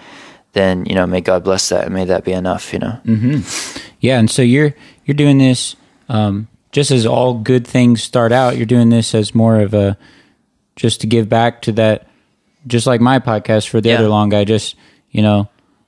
then 0.54 0.86
you 0.86 0.96
know, 0.96 1.06
may 1.08 1.22
God 1.22 1.44
bless 1.44 1.70
that 1.70 1.86
and 1.86 1.94
may 1.94 2.06
that 2.06 2.24
be 2.24 2.32
enough. 2.34 2.74
You 2.74 2.80
know. 2.80 3.00
Yeah, 4.00 4.20
and 4.20 4.30
so 4.30 4.42
you're 4.42 4.74
you're 5.06 5.16
doing 5.16 5.38
this 5.38 5.76
um, 6.10 6.48
just 6.72 6.92
as 6.92 7.06
all 7.06 7.34
good 7.36 7.66
things 7.66 8.04
start 8.04 8.32
out. 8.32 8.58
You're 8.58 8.66
doing 8.66 8.90
this 8.90 9.16
as 9.16 9.34
more 9.34 9.60
of 9.62 9.74
a 9.74 9.98
just 10.76 11.02
to 11.02 11.08
give 11.08 11.30
back 11.30 11.62
to 11.64 11.72
that, 11.74 12.08
just 12.68 12.86
like 12.86 13.00
my 13.02 13.20
podcast 13.20 13.70
for 13.70 13.80
the 13.82 13.90
Yeah. 13.90 14.00
other 14.00 14.10
long 14.10 14.30
guy. 14.30 14.44
Just 14.44 14.76
you 15.12 15.22
know, 15.22 15.48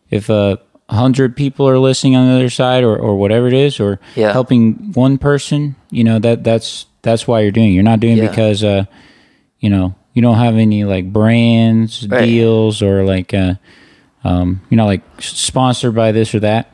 if 0.10 0.30
a 0.30 0.60
hundred 0.90 1.36
people 1.36 1.68
are 1.68 1.80
listening 1.80 2.16
on 2.16 2.28
the 2.28 2.36
other 2.36 2.50
side, 2.50 2.84
or 2.84 2.98
or 2.98 3.16
whatever 3.18 3.48
it 3.48 3.54
is, 3.54 3.80
or 3.80 4.00
Yeah. 4.16 4.32
helping 4.32 4.92
one 4.94 5.18
person, 5.18 5.76
you 5.92 6.04
know 6.04 6.20
that 6.20 6.44
that's 6.44 6.86
that's 7.02 7.28
why 7.28 7.42
you're 7.42 7.52
doing. 7.52 7.72
it. 7.72 7.74
You're 7.74 7.84
not 7.84 8.00
doing 8.00 8.18
it 8.18 8.24
Yeah. 8.24 8.30
because 8.30 8.64
uh, 8.64 8.86
you 9.60 9.70
know 9.70 9.96
you 10.14 10.22
don't 10.22 10.38
have 10.38 10.56
any 10.56 10.84
like 10.84 11.12
brands 11.14 12.08
Right. 12.08 12.26
deals 12.26 12.82
or 12.82 13.04
like 13.04 13.34
uh, 13.34 13.56
um, 14.24 14.62
you 14.70 14.78
know 14.78 14.86
like 14.86 15.02
sponsored 15.20 15.94
by 15.96 16.12
this 16.12 16.34
or 16.36 16.40
that. 16.42 16.74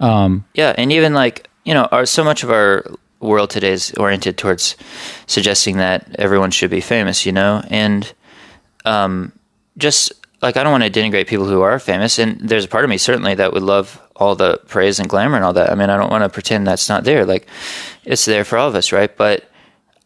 um 0.00 0.44
Yeah, 0.54 0.74
and 0.78 0.92
even 0.92 1.14
like 1.14 1.48
you 1.64 1.74
know, 1.74 1.86
our 1.92 2.06
so 2.06 2.24
much 2.24 2.42
of 2.44 2.50
our 2.50 2.84
world 3.20 3.50
today 3.50 3.72
is 3.72 3.92
oriented 3.98 4.38
towards 4.38 4.76
suggesting 5.26 5.78
that 5.78 6.14
everyone 6.18 6.50
should 6.52 6.70
be 6.70 6.80
famous, 6.80 7.26
you 7.26 7.32
know, 7.32 7.62
and 7.68 8.12
um, 8.86 9.32
just 9.76 10.12
like 10.40 10.56
I 10.56 10.62
don't 10.62 10.72
want 10.72 10.84
to 10.84 11.00
denigrate 11.00 11.26
people 11.26 11.46
who 11.46 11.62
are 11.62 11.78
famous, 11.78 12.18
and 12.18 12.38
there's 12.40 12.64
a 12.64 12.68
part 12.68 12.84
of 12.84 12.90
me 12.90 12.98
certainly 12.98 13.34
that 13.34 13.52
would 13.52 13.62
love 13.62 14.00
all 14.16 14.34
the 14.34 14.60
praise 14.66 14.98
and 14.98 15.08
glamour 15.08 15.36
and 15.36 15.44
all 15.44 15.52
that. 15.52 15.70
I 15.70 15.74
mean, 15.74 15.90
I 15.90 15.96
don't 15.96 16.10
want 16.10 16.24
to 16.24 16.28
pretend 16.28 16.66
that's 16.66 16.88
not 16.88 17.04
there. 17.04 17.24
Like, 17.24 17.48
it's 18.04 18.24
there 18.24 18.44
for 18.44 18.58
all 18.58 18.68
of 18.68 18.74
us, 18.74 18.92
right? 18.92 19.14
But 19.16 19.50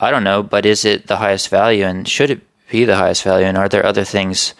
I 0.00 0.10
don't 0.10 0.24
know. 0.24 0.42
But 0.42 0.66
is 0.66 0.84
it 0.84 1.06
the 1.06 1.16
highest 1.16 1.48
value, 1.48 1.84
and 1.84 2.08
should 2.08 2.30
it 2.30 2.40
be 2.70 2.84
the 2.84 2.96
highest 2.96 3.22
value, 3.22 3.46
and 3.46 3.58
are 3.58 3.68
there 3.68 3.84
other 3.84 4.04
things 4.04 4.54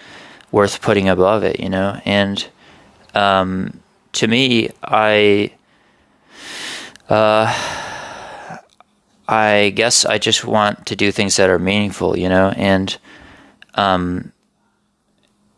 worth 0.51 0.83
putting 0.83 1.09
above 1.09 1.43
it? 1.43 1.61
You 1.61 1.71
know, 1.71 2.01
and 2.05 2.47
um, 3.15 3.81
to 4.13 4.27
me, 4.27 4.71
I. 4.83 5.53
I 9.29 9.73
guess 9.75 10.05
I 10.05 10.19
just 10.19 10.45
want 10.45 10.87
to 10.87 10.97
do 10.97 11.13
things 11.13 11.37
that 11.37 11.51
are 11.51 11.59
meaningful, 11.59 12.19
you 12.19 12.29
know, 12.29 12.53
and 12.57 12.97
um, 13.75 14.33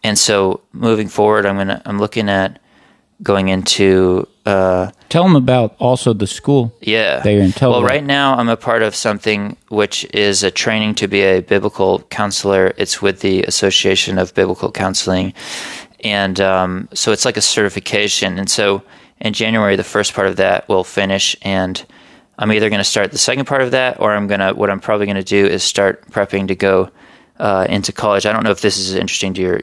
and 0.04 0.16
so 0.16 0.60
moving 0.72 1.08
forward, 1.08 1.46
I'm 1.46 1.56
gonna 1.56 1.82
I'm 1.84 1.98
looking 1.98 2.28
at 2.28 2.60
going 3.22 3.48
into 3.48 4.28
uh, 4.44 4.90
Tell 5.08 5.22
them 5.22 5.36
about 5.36 5.74
also 5.78 6.12
the 6.12 6.26
school. 6.26 6.76
yeah. 6.80 7.20
That 7.20 7.30
you're 7.30 7.42
in 7.42 7.52
Tel 7.52 7.70
well, 7.70 7.80
Aviv. 7.82 7.88
right 7.88 8.04
now 8.04 8.34
I'm 8.36 8.48
a 8.48 8.56
part 8.56 8.82
of 8.82 8.94
something 8.94 9.56
which 9.68 10.04
is 10.12 10.42
a 10.42 10.50
training 10.50 10.96
to 10.96 11.08
be 11.08 11.22
a 11.22 11.40
biblical 11.40 12.00
counselor. 12.10 12.74
It's 12.76 13.00
with 13.00 13.20
the 13.20 13.42
Association 13.44 14.18
of 14.18 14.34
Biblical 14.34 14.70
Counseling, 14.70 15.32
and 16.00 16.38
um, 16.40 16.88
so 16.92 17.10
it's 17.12 17.24
like 17.24 17.38
a 17.38 17.40
certification. 17.42 18.38
And 18.38 18.50
so 18.50 18.82
in 19.20 19.32
January, 19.32 19.76
the 19.76 19.84
first 19.84 20.12
part 20.12 20.26
of 20.26 20.36
that 20.36 20.68
will 20.68 20.84
finish, 20.84 21.34
and 21.42 21.82
I'm 22.38 22.52
either 22.52 22.68
going 22.68 22.80
to 22.80 22.84
start 22.84 23.12
the 23.12 23.18
second 23.18 23.46
part 23.46 23.62
of 23.62 23.70
that, 23.70 24.00
or 24.00 24.12
I'm 24.12 24.26
gonna 24.26 24.52
what 24.52 24.68
I'm 24.68 24.80
probably 24.80 25.06
going 25.06 25.16
to 25.16 25.22
do 25.24 25.46
is 25.46 25.62
start 25.62 26.10
prepping 26.10 26.48
to 26.48 26.54
go. 26.54 26.90
Uh, 27.36 27.66
into 27.68 27.90
college. 27.92 28.26
I 28.26 28.32
don't 28.32 28.44
know 28.44 28.52
if 28.52 28.60
this 28.60 28.78
is 28.78 28.94
interesting 28.94 29.34
to 29.34 29.40
your 29.40 29.60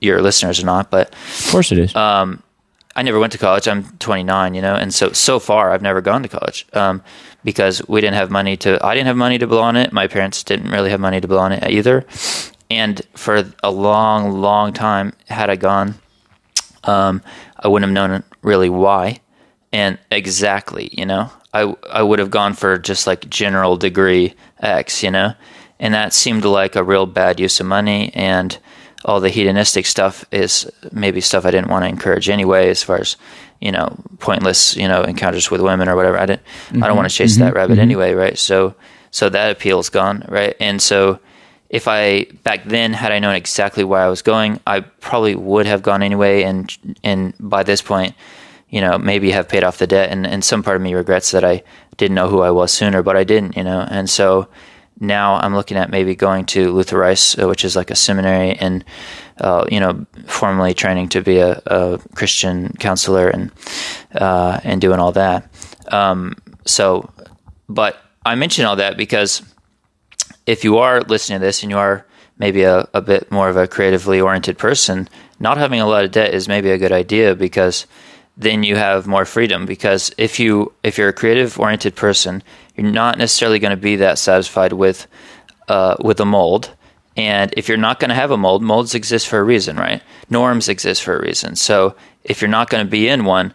your, 0.00 0.20
listeners 0.20 0.60
or 0.60 0.66
not, 0.66 0.90
but 0.90 1.14
Of 1.14 1.48
course 1.52 1.70
it 1.70 1.78
is. 1.78 1.94
Uh, 1.94 2.36
I 2.96 3.02
never 3.02 3.20
went 3.20 3.32
to 3.32 3.38
college. 3.38 3.68
I'm 3.68 3.84
29, 3.98 4.54
you 4.54 4.60
know, 4.60 4.74
and 4.74 4.92
so 4.92 5.12
so 5.12 5.38
far 5.38 5.70
I've 5.70 5.82
never 5.82 6.00
gone 6.00 6.24
to 6.24 6.28
college 6.28 6.66
um, 6.72 7.02
because 7.44 7.86
we 7.86 8.00
didn't 8.00 8.16
have 8.16 8.32
money 8.32 8.56
to. 8.58 8.84
I 8.84 8.94
didn't 8.94 9.06
have 9.06 9.16
money 9.16 9.38
to 9.38 9.46
blow 9.46 9.62
on 9.62 9.76
it. 9.76 9.92
My 9.92 10.08
parents 10.08 10.42
didn't 10.42 10.70
really 10.70 10.90
have 10.90 10.98
money 10.98 11.20
to 11.20 11.28
blow 11.28 11.38
on 11.38 11.52
it 11.52 11.62
either. 11.70 12.04
And 12.68 13.00
for 13.14 13.44
a 13.62 13.70
long, 13.70 14.40
long 14.40 14.72
time, 14.72 15.12
had 15.28 15.50
I 15.50 15.56
gone, 15.56 15.94
um, 16.82 17.22
I 17.56 17.68
wouldn't 17.68 17.88
have 17.88 18.10
known 18.10 18.24
really 18.42 18.68
why 18.68 19.20
and 19.74 19.98
exactly. 20.12 20.88
You 20.92 21.04
know, 21.04 21.30
I 21.52 21.74
I 21.90 22.02
would 22.02 22.20
have 22.20 22.30
gone 22.30 22.54
for 22.54 22.78
just 22.78 23.06
like 23.06 23.28
general 23.28 23.76
degree 23.76 24.34
X. 24.60 25.02
You 25.02 25.10
know, 25.10 25.34
and 25.78 25.94
that 25.94 26.12
seemed 26.12 26.44
like 26.44 26.76
a 26.76 26.84
real 26.84 27.06
bad 27.06 27.40
use 27.40 27.60
of 27.60 27.66
money 27.66 28.12
and 28.14 28.58
all 29.04 29.20
the 29.20 29.28
hedonistic 29.28 29.84
stuff 29.84 30.24
is 30.30 30.70
maybe 30.90 31.20
stuff 31.20 31.44
I 31.44 31.50
didn't 31.50 31.68
want 31.68 31.84
to 31.84 31.88
encourage 31.88 32.28
anyway, 32.28 32.70
as 32.70 32.82
far 32.82 32.96
as 32.96 33.16
you 33.60 33.70
know, 33.72 33.96
pointless 34.18 34.76
you 34.76 34.88
know 34.88 35.02
encounters 35.02 35.50
with 35.50 35.60
women 35.60 35.88
or 35.88 35.96
whatever. 35.96 36.18
I 36.18 36.26
didn't. 36.26 36.42
I 36.82 36.86
don't 36.86 36.96
want 36.96 37.08
to 37.08 37.12
mm-hmm, 37.12 37.24
chase 37.24 37.36
that 37.36 37.46
mm-hmm, 37.46 37.56
rabbit 37.56 37.72
mm-hmm. 37.74 37.80
anyway, 37.82 38.14
right? 38.14 38.38
So 38.38 38.74
so 39.10 39.28
that 39.28 39.52
appeal's 39.52 39.90
gone, 39.90 40.24
right? 40.28 40.56
And 40.58 40.80
so 40.82 41.20
if 41.68 41.88
I 41.88 42.24
back 42.44 42.64
then 42.64 42.92
had 42.92 43.12
I 43.12 43.18
known 43.18 43.34
exactly 43.34 43.84
where 43.84 44.00
I 44.00 44.08
was 44.08 44.22
going, 44.22 44.60
I 44.66 44.80
probably 44.80 45.34
would 45.34 45.66
have 45.66 45.82
gone 45.82 46.02
anyway, 46.02 46.42
and 46.42 46.76
and 47.02 47.34
by 47.38 47.62
this 47.62 47.82
point, 47.82 48.14
you 48.70 48.80
know, 48.80 48.98
maybe 48.98 49.30
have 49.30 49.48
paid 49.48 49.64
off 49.64 49.78
the 49.78 49.86
debt. 49.86 50.10
And 50.10 50.26
and 50.26 50.44
some 50.44 50.62
part 50.62 50.76
of 50.76 50.82
me 50.82 50.94
regrets 50.94 51.30
that 51.30 51.44
I 51.44 51.62
didn't 51.96 52.14
know 52.14 52.28
who 52.28 52.42
I 52.42 52.50
was 52.50 52.72
sooner, 52.72 53.02
but 53.02 53.16
I 53.16 53.24
didn't, 53.24 53.56
you 53.56 53.64
know. 53.64 53.86
And 53.88 54.08
so 54.08 54.48
now 55.00 55.34
I'm 55.36 55.54
looking 55.54 55.76
at 55.76 55.90
maybe 55.90 56.14
going 56.14 56.46
to 56.46 56.72
Luther 56.72 56.98
Rice, 56.98 57.38
uh, 57.38 57.48
which 57.48 57.64
is 57.64 57.76
like 57.76 57.90
a 57.90 57.96
seminary, 57.96 58.52
and 58.52 58.84
uh, 59.38 59.64
you 59.70 59.80
know, 59.80 60.06
formally 60.26 60.74
training 60.74 61.08
to 61.10 61.22
be 61.22 61.38
a, 61.38 61.60
a 61.66 61.98
Christian 62.14 62.72
counselor 62.78 63.28
and 63.28 63.50
uh, 64.14 64.60
and 64.62 64.80
doing 64.80 65.00
all 65.00 65.12
that. 65.12 65.48
Um, 65.88 66.36
so, 66.64 67.10
but 67.68 67.98
I 68.24 68.34
mention 68.36 68.64
all 68.64 68.76
that 68.76 68.96
because 68.96 69.42
if 70.46 70.64
you 70.64 70.78
are 70.78 71.00
listening 71.02 71.40
to 71.40 71.44
this 71.44 71.62
and 71.62 71.70
you 71.70 71.78
are 71.78 72.06
maybe 72.38 72.62
a, 72.62 72.88
a 72.94 73.00
bit 73.00 73.30
more 73.30 73.48
of 73.48 73.56
a 73.56 73.66
creatively 73.66 74.20
oriented 74.20 74.58
person, 74.58 75.08
not 75.40 75.58
having 75.58 75.80
a 75.80 75.86
lot 75.86 76.04
of 76.04 76.10
debt 76.10 76.34
is 76.34 76.48
maybe 76.48 76.70
a 76.70 76.78
good 76.78 76.92
idea 76.92 77.34
because 77.34 77.86
then 78.36 78.62
you 78.62 78.76
have 78.76 79.06
more 79.06 79.24
freedom 79.24 79.66
because 79.66 80.12
if 80.18 80.40
you 80.40 80.72
if 80.82 80.98
you're 80.98 81.08
a 81.08 81.12
creative 81.12 81.58
oriented 81.58 81.94
person 81.94 82.42
you're 82.76 82.90
not 82.90 83.18
necessarily 83.18 83.58
going 83.58 83.70
to 83.70 83.76
be 83.76 83.96
that 83.96 84.18
satisfied 84.18 84.72
with 84.72 85.06
uh, 85.68 85.96
with 86.00 86.20
a 86.20 86.24
mold. 86.24 86.74
And 87.16 87.54
if 87.56 87.68
you're 87.68 87.78
not 87.78 88.00
going 88.00 88.08
to 88.08 88.14
have 88.14 88.32
a 88.32 88.36
mold 88.36 88.62
molds 88.62 88.94
exist 88.94 89.28
for 89.28 89.38
a 89.38 89.44
reason 89.44 89.76
right? 89.76 90.02
Norms 90.28 90.68
exist 90.68 91.02
for 91.02 91.16
a 91.16 91.22
reason. 91.22 91.54
So 91.56 91.94
if 92.24 92.40
you're 92.40 92.50
not 92.50 92.70
going 92.70 92.84
to 92.84 92.90
be 92.90 93.08
in 93.08 93.24
one 93.24 93.54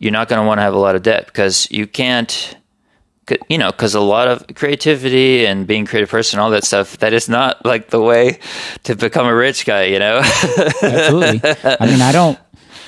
you're 0.00 0.12
not 0.12 0.28
going 0.28 0.40
to 0.40 0.46
want 0.46 0.58
to 0.58 0.62
have 0.62 0.74
a 0.74 0.78
lot 0.78 0.96
of 0.96 1.02
debt 1.02 1.26
because 1.26 1.70
you 1.70 1.86
can't 1.86 2.56
you 3.48 3.58
know 3.58 3.70
because 3.70 3.94
a 3.94 4.00
lot 4.00 4.26
of 4.26 4.44
creativity 4.56 5.46
and 5.46 5.64
being 5.64 5.84
a 5.84 5.86
creative 5.86 6.10
person 6.10 6.40
all 6.40 6.50
that 6.50 6.64
stuff 6.64 6.96
that 6.98 7.12
is 7.12 7.28
not 7.28 7.64
like 7.64 7.90
the 7.90 8.00
way 8.00 8.40
to 8.82 8.96
become 8.96 9.26
a 9.26 9.34
rich 9.34 9.64
guy 9.64 9.84
you 9.84 10.00
know? 10.00 10.18
Absolutely. 10.18 11.40
I 11.44 11.86
mean, 11.86 12.02
I 12.02 12.10
don't, 12.10 12.38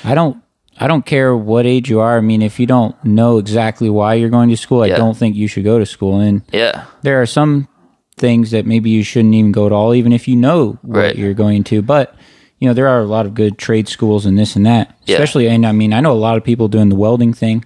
I 0.03 0.15
don't, 0.17 0.43
I 0.83 0.89
don't 0.89 1.07
care 1.07 1.37
what 1.37 1.65
age 1.65 1.89
you 1.89 2.01
are. 2.01 2.19
I 2.19 2.21
mean, 2.21 2.43
if 2.43 2.59
you 2.59 2.67
don't 2.67 2.95
know 3.05 3.39
exactly 3.39 3.89
why 3.89 4.15
you're 4.15 4.31
going 4.31 4.49
to 4.51 4.57
school, 4.57 4.83
I 4.83 4.89
don't 4.89 5.17
think 5.17 5.37
you 5.37 5.47
should 5.47 5.63
go 5.65 5.79
to 5.79 5.87
school. 5.87 6.19
And 6.19 6.43
yeah 6.53 6.85
there 7.03 7.21
are 7.23 7.27
some 7.27 7.69
things 8.17 8.51
that 8.51 8.67
maybe 8.67 8.91
you 8.91 9.03
shouldn't 9.03 9.35
even 9.35 9.53
go 9.53 9.69
to 9.69 9.75
all, 9.75 9.95
even 9.95 10.13
if 10.13 10.27
you 10.29 10.37
know 10.37 10.79
what 10.83 10.99
Right. 10.99 11.17
you're 11.17 11.35
going 11.35 11.63
to. 11.65 11.83
But 11.83 12.15
you 12.59 12.69
know, 12.69 12.75
there 12.75 12.89
are 12.89 13.01
a 13.01 13.07
lot 13.07 13.27
of 13.27 13.35
good 13.35 13.59
trade 13.59 13.89
schools 13.89 14.27
and 14.27 14.39
this 14.39 14.55
and 14.57 14.65
that. 14.67 14.97
Yeah. 15.07 15.15
Especially, 15.15 15.49
and 15.49 15.65
I 15.67 15.73
mean, 15.73 15.93
I 15.93 16.01
know 16.01 16.13
a 16.13 16.15
lot 16.29 16.37
of 16.37 16.45
people 16.45 16.69
doing 16.69 16.89
the 16.91 16.95
welding 16.97 17.33
thing, 17.33 17.65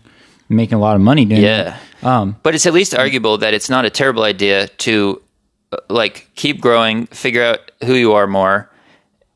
making 0.48 0.76
a 0.76 0.80
lot 0.80 0.94
of 0.96 1.02
money 1.02 1.24
doing 1.26 1.42
Yeah. 1.42 1.76
Um, 2.02 2.36
But 2.42 2.54
it's 2.54 2.66
at 2.66 2.72
least 2.74 2.94
arguable 2.94 3.36
that 3.38 3.52
it's 3.54 3.68
not 3.70 3.84
a 3.84 3.90
terrible 3.90 4.22
idea 4.24 4.68
to 4.68 5.20
uh, 5.72 5.76
like 5.90 6.28
keep 6.34 6.60
growing, 6.60 7.06
figure 7.08 7.42
out 7.42 7.70
who 7.84 7.94
you 7.94 8.12
are 8.14 8.26
more, 8.26 8.70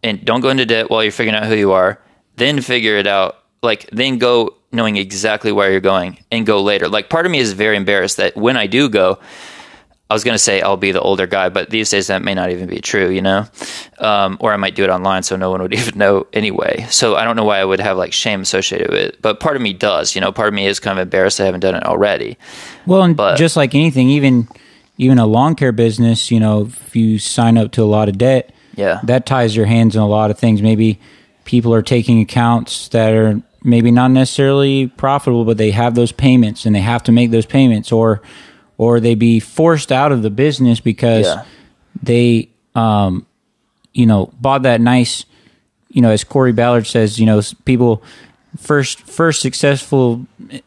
and 0.02 0.25
don't 0.25 0.40
go 0.40 0.49
into 0.50 0.64
debt 0.66 0.88
while 0.90 1.02
you're 1.02 1.12
figuring 1.12 1.37
out 1.38 1.46
who 1.46 1.56
you 1.56 1.72
are. 1.72 1.99
Then 2.37 2.60
figure 2.62 2.96
it 2.96 3.06
out. 3.06 3.37
Like 3.62 3.88
then 3.92 4.18
go 4.18 4.54
knowing 4.72 4.96
exactly 4.96 5.52
where 5.52 5.70
you're 5.70 5.80
going 5.80 6.18
and 6.30 6.46
go 6.46 6.62
later. 6.62 6.88
Like 6.88 7.10
part 7.10 7.26
of 7.26 7.32
me 7.32 7.38
is 7.38 7.52
very 7.52 7.76
embarrassed 7.76 8.16
that 8.18 8.36
when 8.36 8.56
I 8.56 8.66
do 8.66 8.88
go, 8.88 9.18
I 10.08 10.14
was 10.14 10.24
going 10.24 10.34
to 10.34 10.38
say 10.40 10.60
I'll 10.60 10.76
be 10.76 10.90
the 10.92 11.00
older 11.00 11.26
guy, 11.26 11.50
but 11.50 11.70
these 11.70 11.90
days 11.90 12.08
that 12.08 12.20
may 12.22 12.34
not 12.34 12.50
even 12.50 12.68
be 12.68 12.80
true, 12.80 13.10
you 13.10 13.22
know? 13.22 13.46
Um, 13.98 14.38
or 14.40 14.52
I 14.52 14.56
might 14.56 14.74
do 14.74 14.82
it 14.82 14.90
online 14.90 15.22
so 15.22 15.36
no 15.36 15.50
one 15.50 15.62
would 15.62 15.74
even 15.80 15.98
know 15.98 16.26
anyway. 16.32 16.86
So 16.90 17.16
I 17.16 17.24
don't 17.24 17.36
know 17.36 17.44
why 17.44 17.58
I 17.60 17.64
would 17.64 17.80
have 17.80 17.96
like 17.96 18.12
shame 18.12 18.40
associated 18.40 18.90
with 18.90 18.98
it. 19.00 19.22
But 19.22 19.38
part 19.40 19.54
of 19.56 19.62
me 19.62 19.72
does, 19.72 20.14
you 20.14 20.20
know, 20.20 20.32
part 20.32 20.48
of 20.48 20.54
me 20.54 20.66
is 20.66 20.80
kind 20.80 20.98
of 20.98 21.02
embarrassed 21.02 21.40
I 21.40 21.44
haven't 21.44 21.60
done 21.60 21.74
it 21.76 21.84
already. 21.84 22.38
Well, 22.86 23.02
and 23.02 23.16
But- 23.16 23.36
just 23.36 23.56
like 23.56 23.74
anything, 23.74 24.08
even 24.08 24.48
even 24.98 25.18
a 25.18 25.26
lawn 25.26 25.54
care 25.54 25.72
business, 25.72 26.30
you 26.30 26.38
know, 26.40 26.62
if 26.66 26.94
you 26.94 27.18
sign 27.18 27.56
up 27.56 27.72
to 27.72 27.82
a 27.82 27.86
lot 27.86 28.08
of 28.08 28.18
debt, 28.18 28.52
Yeah. 28.76 29.00
that 29.04 29.24
ties 29.26 29.56
your 29.56 29.64
hands 29.66 29.96
in 29.96 30.02
a 30.02 30.06
lot 30.06 30.30
of 30.30 30.38
things. 30.38 30.60
Maybe 30.60 30.98
people 31.46 31.72
are 31.72 31.80
taking 31.82 32.20
accounts 32.20 32.88
that 32.88 33.14
are 33.14 33.40
maybe 33.62 33.90
not 33.90 34.10
necessarily 34.10 34.86
profitable, 34.86 35.44
but 35.44 35.56
they 35.58 35.70
have 35.72 35.94
those 35.94 36.12
payments 36.12 36.64
and 36.66 36.74
they 36.74 36.80
have 36.80 37.02
to 37.04 37.12
make 37.12 37.30
those 37.30 37.46
payments, 37.46 37.92
or 37.92 38.20
or 38.78 38.98
they 39.00 39.14
be 39.14 39.38
forced 39.40 39.92
out 39.92 40.10
of 40.12 40.22
the 40.22 40.30
business 40.30 40.80
because 40.80 41.26
Yeah. 41.26 41.42
they, 42.02 42.48
um, 42.74 43.26
you 43.92 44.06
know, 44.06 44.32
bought 44.40 44.62
that 44.62 44.80
nice, 44.80 45.26
you 45.90 46.00
know, 46.00 46.10
as 46.10 46.24
Corey 46.24 46.52
Ballard 46.52 46.86
says, 46.86 47.18
you 47.20 47.26
know, 47.26 47.42
people 47.66 48.02
first 48.58 49.00
first 49.02 49.40
successful 49.42 50.26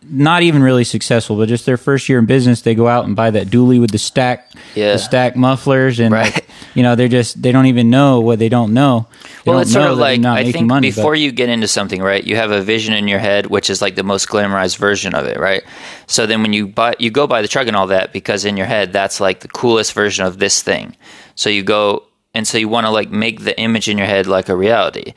not 0.10 0.42
even 0.42 0.64
really 0.64 0.86
successful 0.86 1.36
but 1.36 1.50
just 1.50 1.66
their 1.66 1.76
first 1.76 2.08
year 2.08 2.18
in 2.18 2.26
business 2.26 2.62
they 2.62 2.74
go 2.74 2.88
out 2.88 3.04
and 3.04 3.14
buy 3.14 3.30
that 3.30 3.48
dually 3.48 3.78
with 3.78 3.92
the 3.92 3.98
stack 3.98 4.50
Yeah. 4.74 4.94
the 4.94 5.00
stack 5.00 5.36
mufflers 5.36 6.00
and 6.00 6.14
Right. 6.14 6.34
like, 6.34 6.43
you 6.74 6.84
know 6.84 6.96
they're 6.96 7.08
just 7.08 7.42
they 7.42 7.52
don't 7.52 7.68
even 7.68 7.90
know 7.90 8.20
what 8.20 8.40
they 8.40 8.50
don't 8.50 8.74
know 8.74 9.08
They 9.44 9.52
well, 9.52 9.60
don't 9.60 9.62
it's 9.64 9.74
sort 9.74 9.90
of 9.90 9.98
like 9.98 10.24
I 10.24 10.52
think 10.52 10.68
money, 10.68 10.90
but- 10.90 10.96
before 10.96 11.16
you 11.16 11.32
get 11.32 11.50
into 11.50 11.68
something, 11.68 12.02
right? 12.02 12.24
You 12.24 12.36
have 12.36 12.52
a 12.52 12.62
vision 12.62 12.94
in 12.94 13.08
your 13.08 13.20
head, 13.20 13.48
which 13.48 13.70
is 13.70 13.82
like 13.82 13.96
the 13.96 14.04
most 14.04 14.28
glamorized 14.30 14.78
version 14.78 15.14
of 15.14 15.26
it, 15.26 15.38
right? 15.38 15.64
So 16.08 16.26
then 16.26 16.42
when 16.42 16.54
you 16.54 16.68
buy, 16.68 16.96
you 17.00 17.12
go 17.12 17.28
buy 17.28 17.42
the 17.42 17.48
truck 17.48 17.68
and 17.68 17.76
all 17.76 17.88
that 17.88 18.14
because 18.14 18.46
in 18.46 18.58
your 18.58 18.68
head 18.68 18.94
that's 18.94 19.20
like 19.20 19.42
the 19.42 19.48
coolest 19.48 19.94
version 19.94 20.26
of 20.26 20.40
this 20.40 20.62
thing. 20.62 20.96
So 21.36 21.50
you 21.50 21.64
go 21.64 22.04
and 22.34 22.48
so 22.48 22.58
you 22.58 22.68
want 22.68 22.86
to 22.86 22.92
like 22.92 23.12
make 23.12 23.44
the 23.44 23.60
image 23.60 23.88
in 23.88 23.98
your 23.98 24.08
head 24.08 24.28
like 24.28 24.50
a 24.50 24.56
reality, 24.56 25.14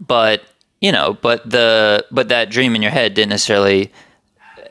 but 0.00 0.42
you 0.80 0.92
know, 0.92 1.14
but 1.20 1.48
the 1.48 2.04
but 2.10 2.28
that 2.28 2.50
dream 2.50 2.74
in 2.74 2.82
your 2.82 2.90
head 2.90 3.14
didn't 3.14 3.30
necessarily 3.30 3.92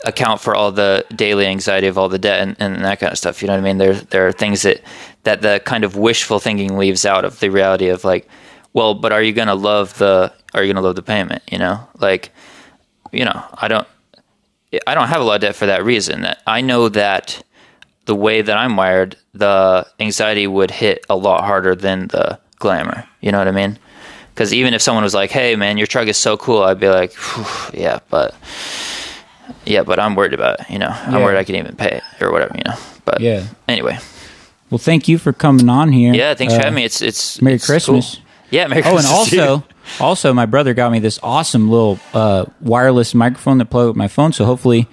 account 0.05 0.39
for 0.39 0.55
all 0.55 0.71
the 0.71 1.05
daily 1.13 1.45
anxiety 1.45 1.87
of 1.87 1.97
all 1.97 2.07
the 2.09 2.17
debt 2.17 2.41
and, 2.41 2.55
and 2.59 2.85
that 2.85 2.99
kind 2.99 3.11
of 3.11 3.17
stuff. 3.17 3.41
You 3.41 3.47
know 3.47 3.53
what 3.53 3.59
I 3.59 3.63
mean? 3.63 3.77
There 3.77 3.93
there 3.93 4.27
are 4.27 4.31
things 4.31 4.61
that 4.63 4.81
that 5.23 5.41
the 5.41 5.61
kind 5.65 5.83
of 5.83 5.95
wishful 5.95 6.39
thinking 6.39 6.77
leaves 6.77 7.05
out 7.05 7.25
of 7.25 7.39
the 7.39 7.49
reality 7.49 7.89
of 7.89 8.03
like, 8.03 8.27
well, 8.73 8.93
but 8.93 9.11
are 9.11 9.21
you 9.21 9.33
gonna 9.33 9.55
love 9.55 9.97
the 9.97 10.31
are 10.53 10.63
you 10.63 10.71
gonna 10.73 10.85
love 10.85 10.95
the 10.95 11.01
payment? 11.03 11.41
You 11.51 11.57
know, 11.57 11.87
like, 11.99 12.29
you 13.11 13.25
know, 13.25 13.43
I 13.55 13.67
don't 13.67 13.87
I 14.87 14.93
don't 14.93 15.07
have 15.07 15.21
a 15.21 15.23
lot 15.23 15.35
of 15.35 15.41
debt 15.41 15.55
for 15.55 15.65
that 15.65 15.83
reason. 15.83 16.21
That 16.21 16.41
I 16.45 16.61
know 16.61 16.89
that 16.89 17.43
the 18.05 18.15
way 18.15 18.41
that 18.41 18.57
I'm 18.57 18.75
wired, 18.75 19.15
the 19.33 19.85
anxiety 19.99 20.47
would 20.47 20.71
hit 20.71 21.05
a 21.09 21.15
lot 21.15 21.43
harder 21.43 21.75
than 21.75 22.07
the 22.07 22.39
glamour. 22.57 23.05
You 23.21 23.31
know 23.31 23.37
what 23.39 23.47
I 23.47 23.51
mean? 23.51 23.77
Because 24.33 24.53
even 24.53 24.73
if 24.73 24.81
someone 24.81 25.03
was 25.03 25.13
like, 25.13 25.31
"Hey, 25.31 25.55
man, 25.55 25.77
your 25.77 25.85
truck 25.87 26.07
is 26.07 26.17
so 26.17 26.37
cool," 26.37 26.63
I'd 26.63 26.79
be 26.79 26.87
like, 26.89 27.13
"Yeah, 27.73 27.99
but 28.09 28.33
yeah, 29.65 29.83
but 29.83 29.99
I'm 29.99 30.15
worried 30.15 30.33
about 30.33 30.61
it. 30.61 30.69
You 30.69 30.79
know, 30.79 30.87
I'm 30.89 31.13
Yeah. 31.13 31.23
worried 31.23 31.37
I 31.37 31.43
can 31.43 31.55
even 31.55 31.75
pay 31.75 31.89
it 31.99 32.03
or 32.21 32.31
whatever. 32.31 32.55
You 32.55 32.63
know." 32.65 32.77
But 33.05 33.19
Yeah. 33.21 33.43
Anyway, 33.67 33.97
well 34.69 34.77
thank 34.77 35.07
you 35.07 35.17
for 35.17 35.33
coming 35.33 35.69
on 35.69 35.91
here 35.91 36.13
yeah. 36.13 36.33
Thanks 36.35 36.53
for 36.53 36.59
Uh, 36.59 36.63
having 36.63 36.75
me. 36.75 36.83
It's 36.85 37.01
it's 37.01 37.41
Merry 37.41 37.55
it's 37.55 37.65
Christmas. 37.65 38.15
cool. 38.15 38.23
Yeah, 38.51 38.67
Merry 38.67 38.81
Christmas. 38.81 39.05
oh 39.07 39.09
and 39.21 39.29
Christmas. 39.29 39.29
to 39.29 39.35
you. 39.35 39.41
also 39.41 39.63
also 40.03 40.33
my 40.33 40.45
brother 40.45 40.73
got 40.73 40.91
me 40.91 40.99
this 40.99 41.19
awesome 41.23 41.69
little 41.69 41.99
uh, 42.13 42.45
wireless 42.61 43.13
microphone 43.15 43.57
that 43.59 43.65
plug 43.69 43.87
with 43.87 43.95
my 43.95 44.07
phone 44.07 44.31
so 44.33 44.45
hopefully 44.45 44.87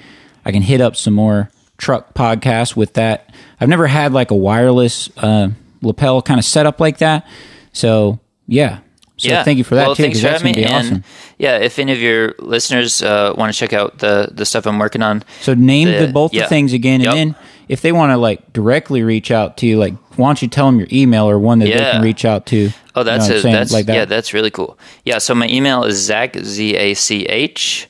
i 0.45 0.53
can 0.53 0.63
hit 0.63 0.81
up 0.81 0.97
some 0.97 1.13
more 1.15 1.51
truck 1.79 2.15
podcasts 2.15 2.75
with 2.75 2.95
that 2.95 3.35
i've 3.61 3.69
never 3.69 3.87
had 3.87 4.13
like 4.13 4.31
a 4.31 4.35
wireless 4.35 5.11
uh, 5.19 5.49
lapel 5.83 6.23
kind 6.23 6.39
of 6.41 6.45
setup 6.45 6.81
like 6.81 6.99
that 6.99 7.27
so 7.73 8.19
yeah 8.47 8.79
so 9.19 9.43
thank 9.45 9.57
you 9.59 9.65
for 9.65 9.75
that 9.77 9.87
well, 9.87 9.97
too 9.97 10.03
Thanks 10.03 10.21
for 10.21 10.29
having 10.29 10.55
me. 10.55 10.65
awesome 10.67 10.95
And 10.97 11.05
yeah, 11.39 11.57
if 11.57 11.79
any 11.79 11.93
of 11.93 11.99
your 11.99 12.35
listeners 12.39 13.01
uh, 13.03 13.33
want 13.37 13.51
to 13.53 13.59
check 13.59 13.73
out 13.73 13.99
the 13.99 14.29
the 14.31 14.45
stuff 14.45 14.67
I'm 14.67 14.79
working 14.79 15.01
on, 15.03 15.23
so 15.41 15.55
name 15.55 15.89
the- 15.89 16.07
the, 16.07 16.13
both 16.13 16.35
yeah. 16.35 16.43
the 16.43 16.49
things 16.51 16.75
again 16.75 17.01
and 17.01 17.13
then 17.19 17.35
if 17.69 17.81
they 17.83 17.93
want 17.93 18.11
to 18.11 18.17
like 18.17 18.53
directly 18.53 19.03
reach 19.03 19.31
out 19.31 19.57
to 19.59 19.67
you 19.67 19.79
like 19.79 19.95
why 20.17 20.29
don't 20.29 20.41
you 20.43 20.49
tell 20.49 20.67
them 20.67 20.79
your 20.79 20.89
email 20.93 21.29
or 21.29 21.39
one 21.39 21.59
that 21.59 21.67
they 21.67 21.73
can 21.79 22.03
reach 22.03 22.25
out 22.25 22.47
to 22.47 22.71
Oh, 22.95 23.03
that's 23.03 23.29
you 23.29 23.35
know 23.35 23.41
a, 23.41 23.53
that's 23.53 23.73
like 23.73 23.87
that 23.87 23.95
yeah, 23.95 24.05
that's 24.07 24.33
really 24.33 24.51
cool. 24.51 24.79
Yeah, 25.05 25.19
so 25.19 25.35
my 25.35 25.47
email 25.49 25.85
is 25.85 25.99
Zach 26.03 26.35
Z 26.39 26.75
A 26.77 26.95
C 26.95 27.27
H 27.27 27.89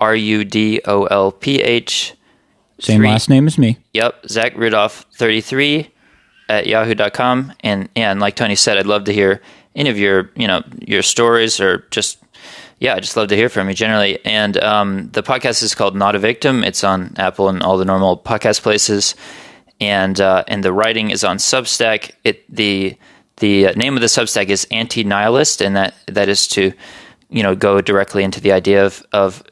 R 0.00 0.16
U 0.16 0.44
D 0.44 0.80
O 0.86 1.04
L 1.04 1.30
P 1.30 1.62
H. 1.62 2.14
same 2.80 2.98
three- 2.98 3.08
last 3.08 3.30
name 3.30 3.46
as 3.46 3.56
me 3.58 3.78
Yep, 3.94 4.26
Zach 4.26 4.56
Rudolph 4.56 5.06
thirty 5.14 5.40
three 5.40 5.90
at 6.48 6.66
yahoo.com. 6.66 7.52
And 7.60 7.88
and 7.94 8.18
like 8.20 8.34
Tony 8.34 8.56
said, 8.56 8.76
I'd 8.76 8.86
love 8.86 9.04
to 9.04 9.12
hear 9.12 9.40
any 9.76 9.88
of 9.88 9.96
your 9.98 10.30
you 10.34 10.48
know 10.48 10.64
your 10.80 11.02
stories 11.02 11.60
or 11.60 11.86
just 11.92 12.18
yeah, 12.80 12.94
I 12.94 13.00
just 13.00 13.16
love 13.16 13.28
to 13.28 13.36
hear 13.36 13.48
from 13.48 13.68
you 13.68 13.74
generally. 13.74 14.18
And 14.24 14.56
um, 14.62 15.10
the 15.12 15.22
podcast 15.22 15.62
is 15.62 15.74
called 15.74 15.94
Not 15.94 16.14
a 16.14 16.18
Victim. 16.18 16.64
It's 16.64 16.82
on 16.82 17.14
Apple 17.18 17.48
and 17.48 17.62
all 17.62 17.76
the 17.78 17.84
normal 17.84 18.16
podcast 18.18 18.62
places. 18.62 19.14
And 19.80 20.20
uh, 20.20 20.44
and 20.48 20.64
the 20.64 20.72
writing 20.72 21.10
is 21.10 21.22
on 21.22 21.36
Substack. 21.38 22.12
It 22.24 22.44
the 22.54 22.96
the 23.36 23.68
name 23.76 23.94
of 23.96 24.00
the 24.00 24.08
Substack 24.08 24.48
is 24.48 24.66
Anti 24.70 25.04
Nihilist, 25.04 25.60
and 25.62 25.76
that 25.76 25.94
that 26.06 26.28
is 26.28 26.46
to 26.48 26.72
you 27.30 27.42
know 27.42 27.54
go 27.54 27.80
directly 27.80 28.22
into 28.24 28.40
the 28.40 28.52
idea 28.52 28.84
of 28.84 29.02
of 29.12 29.42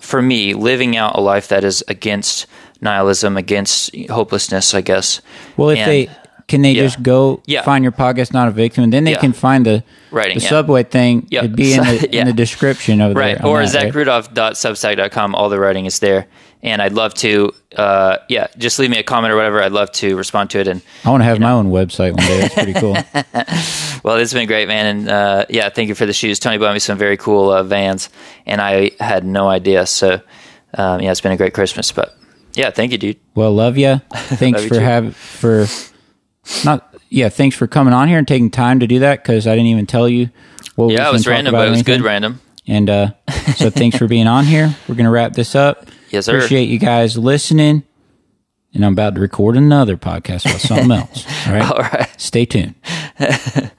for 0.00 0.22
me 0.22 0.54
living 0.54 0.96
out 0.96 1.16
a 1.16 1.20
life 1.20 1.48
that 1.48 1.62
is 1.64 1.84
against 1.88 2.46
nihilism, 2.80 3.36
against 3.36 3.94
hopelessness. 4.08 4.74
I 4.74 4.80
guess. 4.80 5.20
Well, 5.56 5.70
if 5.70 5.78
And- 5.78 5.90
they 5.90 6.10
can 6.48 6.62
they 6.62 6.72
yeah. 6.72 6.82
just 6.82 7.02
go 7.02 7.42
Yeah. 7.46 7.62
find 7.62 7.84
your 7.84 7.92
podcast, 7.92 8.32
not 8.32 8.48
a 8.48 8.50
victim, 8.50 8.82
and 8.84 8.92
then 8.92 9.04
they 9.04 9.12
Yeah. 9.12 9.20
can 9.20 9.32
find 9.32 9.64
the 9.64 9.84
Writing, 10.10 10.34
the 10.34 10.40
subway 10.40 10.82
thing. 10.82 11.26
Yeah. 11.30 11.40
It'd 11.44 11.54
be 11.56 11.74
in 11.74 11.84
the 11.84 12.08
in 12.18 12.26
the 12.26 12.32
description 12.32 13.00
of 13.00 13.14
right 13.14 13.36
there. 13.38 13.46
or 13.46 13.64
that, 13.66 13.74
right? 13.74 13.92
zachrudolph.substack.com 13.92 15.34
all 15.34 15.48
the 15.48 15.58
writing 15.58 15.86
is 15.86 15.98
there 15.98 16.26
and 16.62 16.80
i'd 16.82 16.92
love 16.92 17.14
to 17.14 17.52
uh, 17.76 18.16
yeah 18.28 18.46
just 18.56 18.78
leave 18.78 18.90
me 18.90 18.98
a 18.98 19.02
comment 19.02 19.32
or 19.32 19.36
whatever 19.36 19.62
i'd 19.62 19.70
love 19.72 19.90
to 19.92 20.16
respond 20.16 20.50
to 20.50 20.58
it 20.58 20.66
and 20.66 20.80
I 21.04 21.10
want 21.10 21.20
to 21.20 21.24
have 21.26 21.38
my 21.38 21.52
own 21.52 21.70
website 21.70 22.16
one 22.16 22.26
day. 22.26 22.40
That's 22.40 22.54
pretty 22.54 22.72
cool. 22.72 22.94
well 24.02 24.16
it's 24.16 24.32
been 24.32 24.46
great 24.48 24.66
man 24.68 24.86
and 24.86 25.08
uh, 25.08 25.46
yeah 25.48 25.68
thank 25.68 25.88
you 25.88 25.94
for 25.94 26.06
the 26.06 26.12
shoes 26.12 26.38
tony 26.38 26.58
bought 26.58 26.72
me 26.72 26.78
some 26.80 26.98
very 26.98 27.16
cool 27.16 27.50
uh, 27.50 27.62
vans 27.62 28.08
and 28.46 28.60
i 28.60 28.90
had 28.98 29.24
no 29.24 29.48
idea 29.48 29.86
so 29.86 30.20
um, 30.74 31.00
yeah 31.00 31.10
it's 31.12 31.20
been 31.20 31.32
a 31.32 31.36
great 31.36 31.54
christmas 31.54 31.92
but 31.92 32.16
yeah 32.54 32.70
thank 32.70 32.90
you 32.92 32.98
dude 32.98 33.16
well, 33.34 33.52
love 33.52 33.78
you. 33.78 34.00
Thanks 34.12 34.62
Love 34.62 34.64
you 34.64 34.68
for 34.70 34.80
having 34.80 35.10
for 35.12 35.66
not 36.64 36.94
yeah. 37.08 37.28
Thanks 37.28 37.56
for 37.56 37.66
coming 37.66 37.94
on 37.94 38.08
here 38.08 38.18
and 38.18 38.28
taking 38.28 38.50
time 38.50 38.80
to 38.80 38.86
do 38.86 39.00
that 39.00 39.22
because 39.22 39.46
I 39.46 39.52
didn't 39.52 39.68
even 39.68 39.86
tell 39.86 40.08
you. 40.08 40.30
What 40.74 40.92
Yeah, 40.92 41.08
it 41.08 41.12
was 41.12 41.26
random, 41.26 41.52
but 41.52 41.66
it 41.66 41.70
was 41.70 41.82
good 41.82 42.02
random. 42.02 42.40
And 42.66 42.88
uh, 42.90 43.10
so 43.56 43.70
thanks 43.70 43.96
for 43.96 44.06
being 44.06 44.26
on 44.26 44.44
here. 44.44 44.76
We're 44.88 44.94
gonna 44.94 45.10
wrap 45.10 45.32
this 45.32 45.54
up. 45.54 45.86
Yes, 46.10 46.26
sir. 46.26 46.36
Appreciate 46.36 46.68
you 46.68 46.78
guys 46.78 47.16
listening. 47.16 47.84
And 48.74 48.84
I'm 48.84 48.92
about 48.92 49.14
to 49.14 49.20
record 49.20 49.56
another 49.56 49.96
podcast 49.96 50.44
about 50.44 50.60
something 50.60 50.90
else. 50.92 51.26
All 51.46 51.52
right. 51.54 51.70
All 51.70 51.78
right. 51.78 52.08
Stay 52.20 52.44
tuned. 52.44 52.74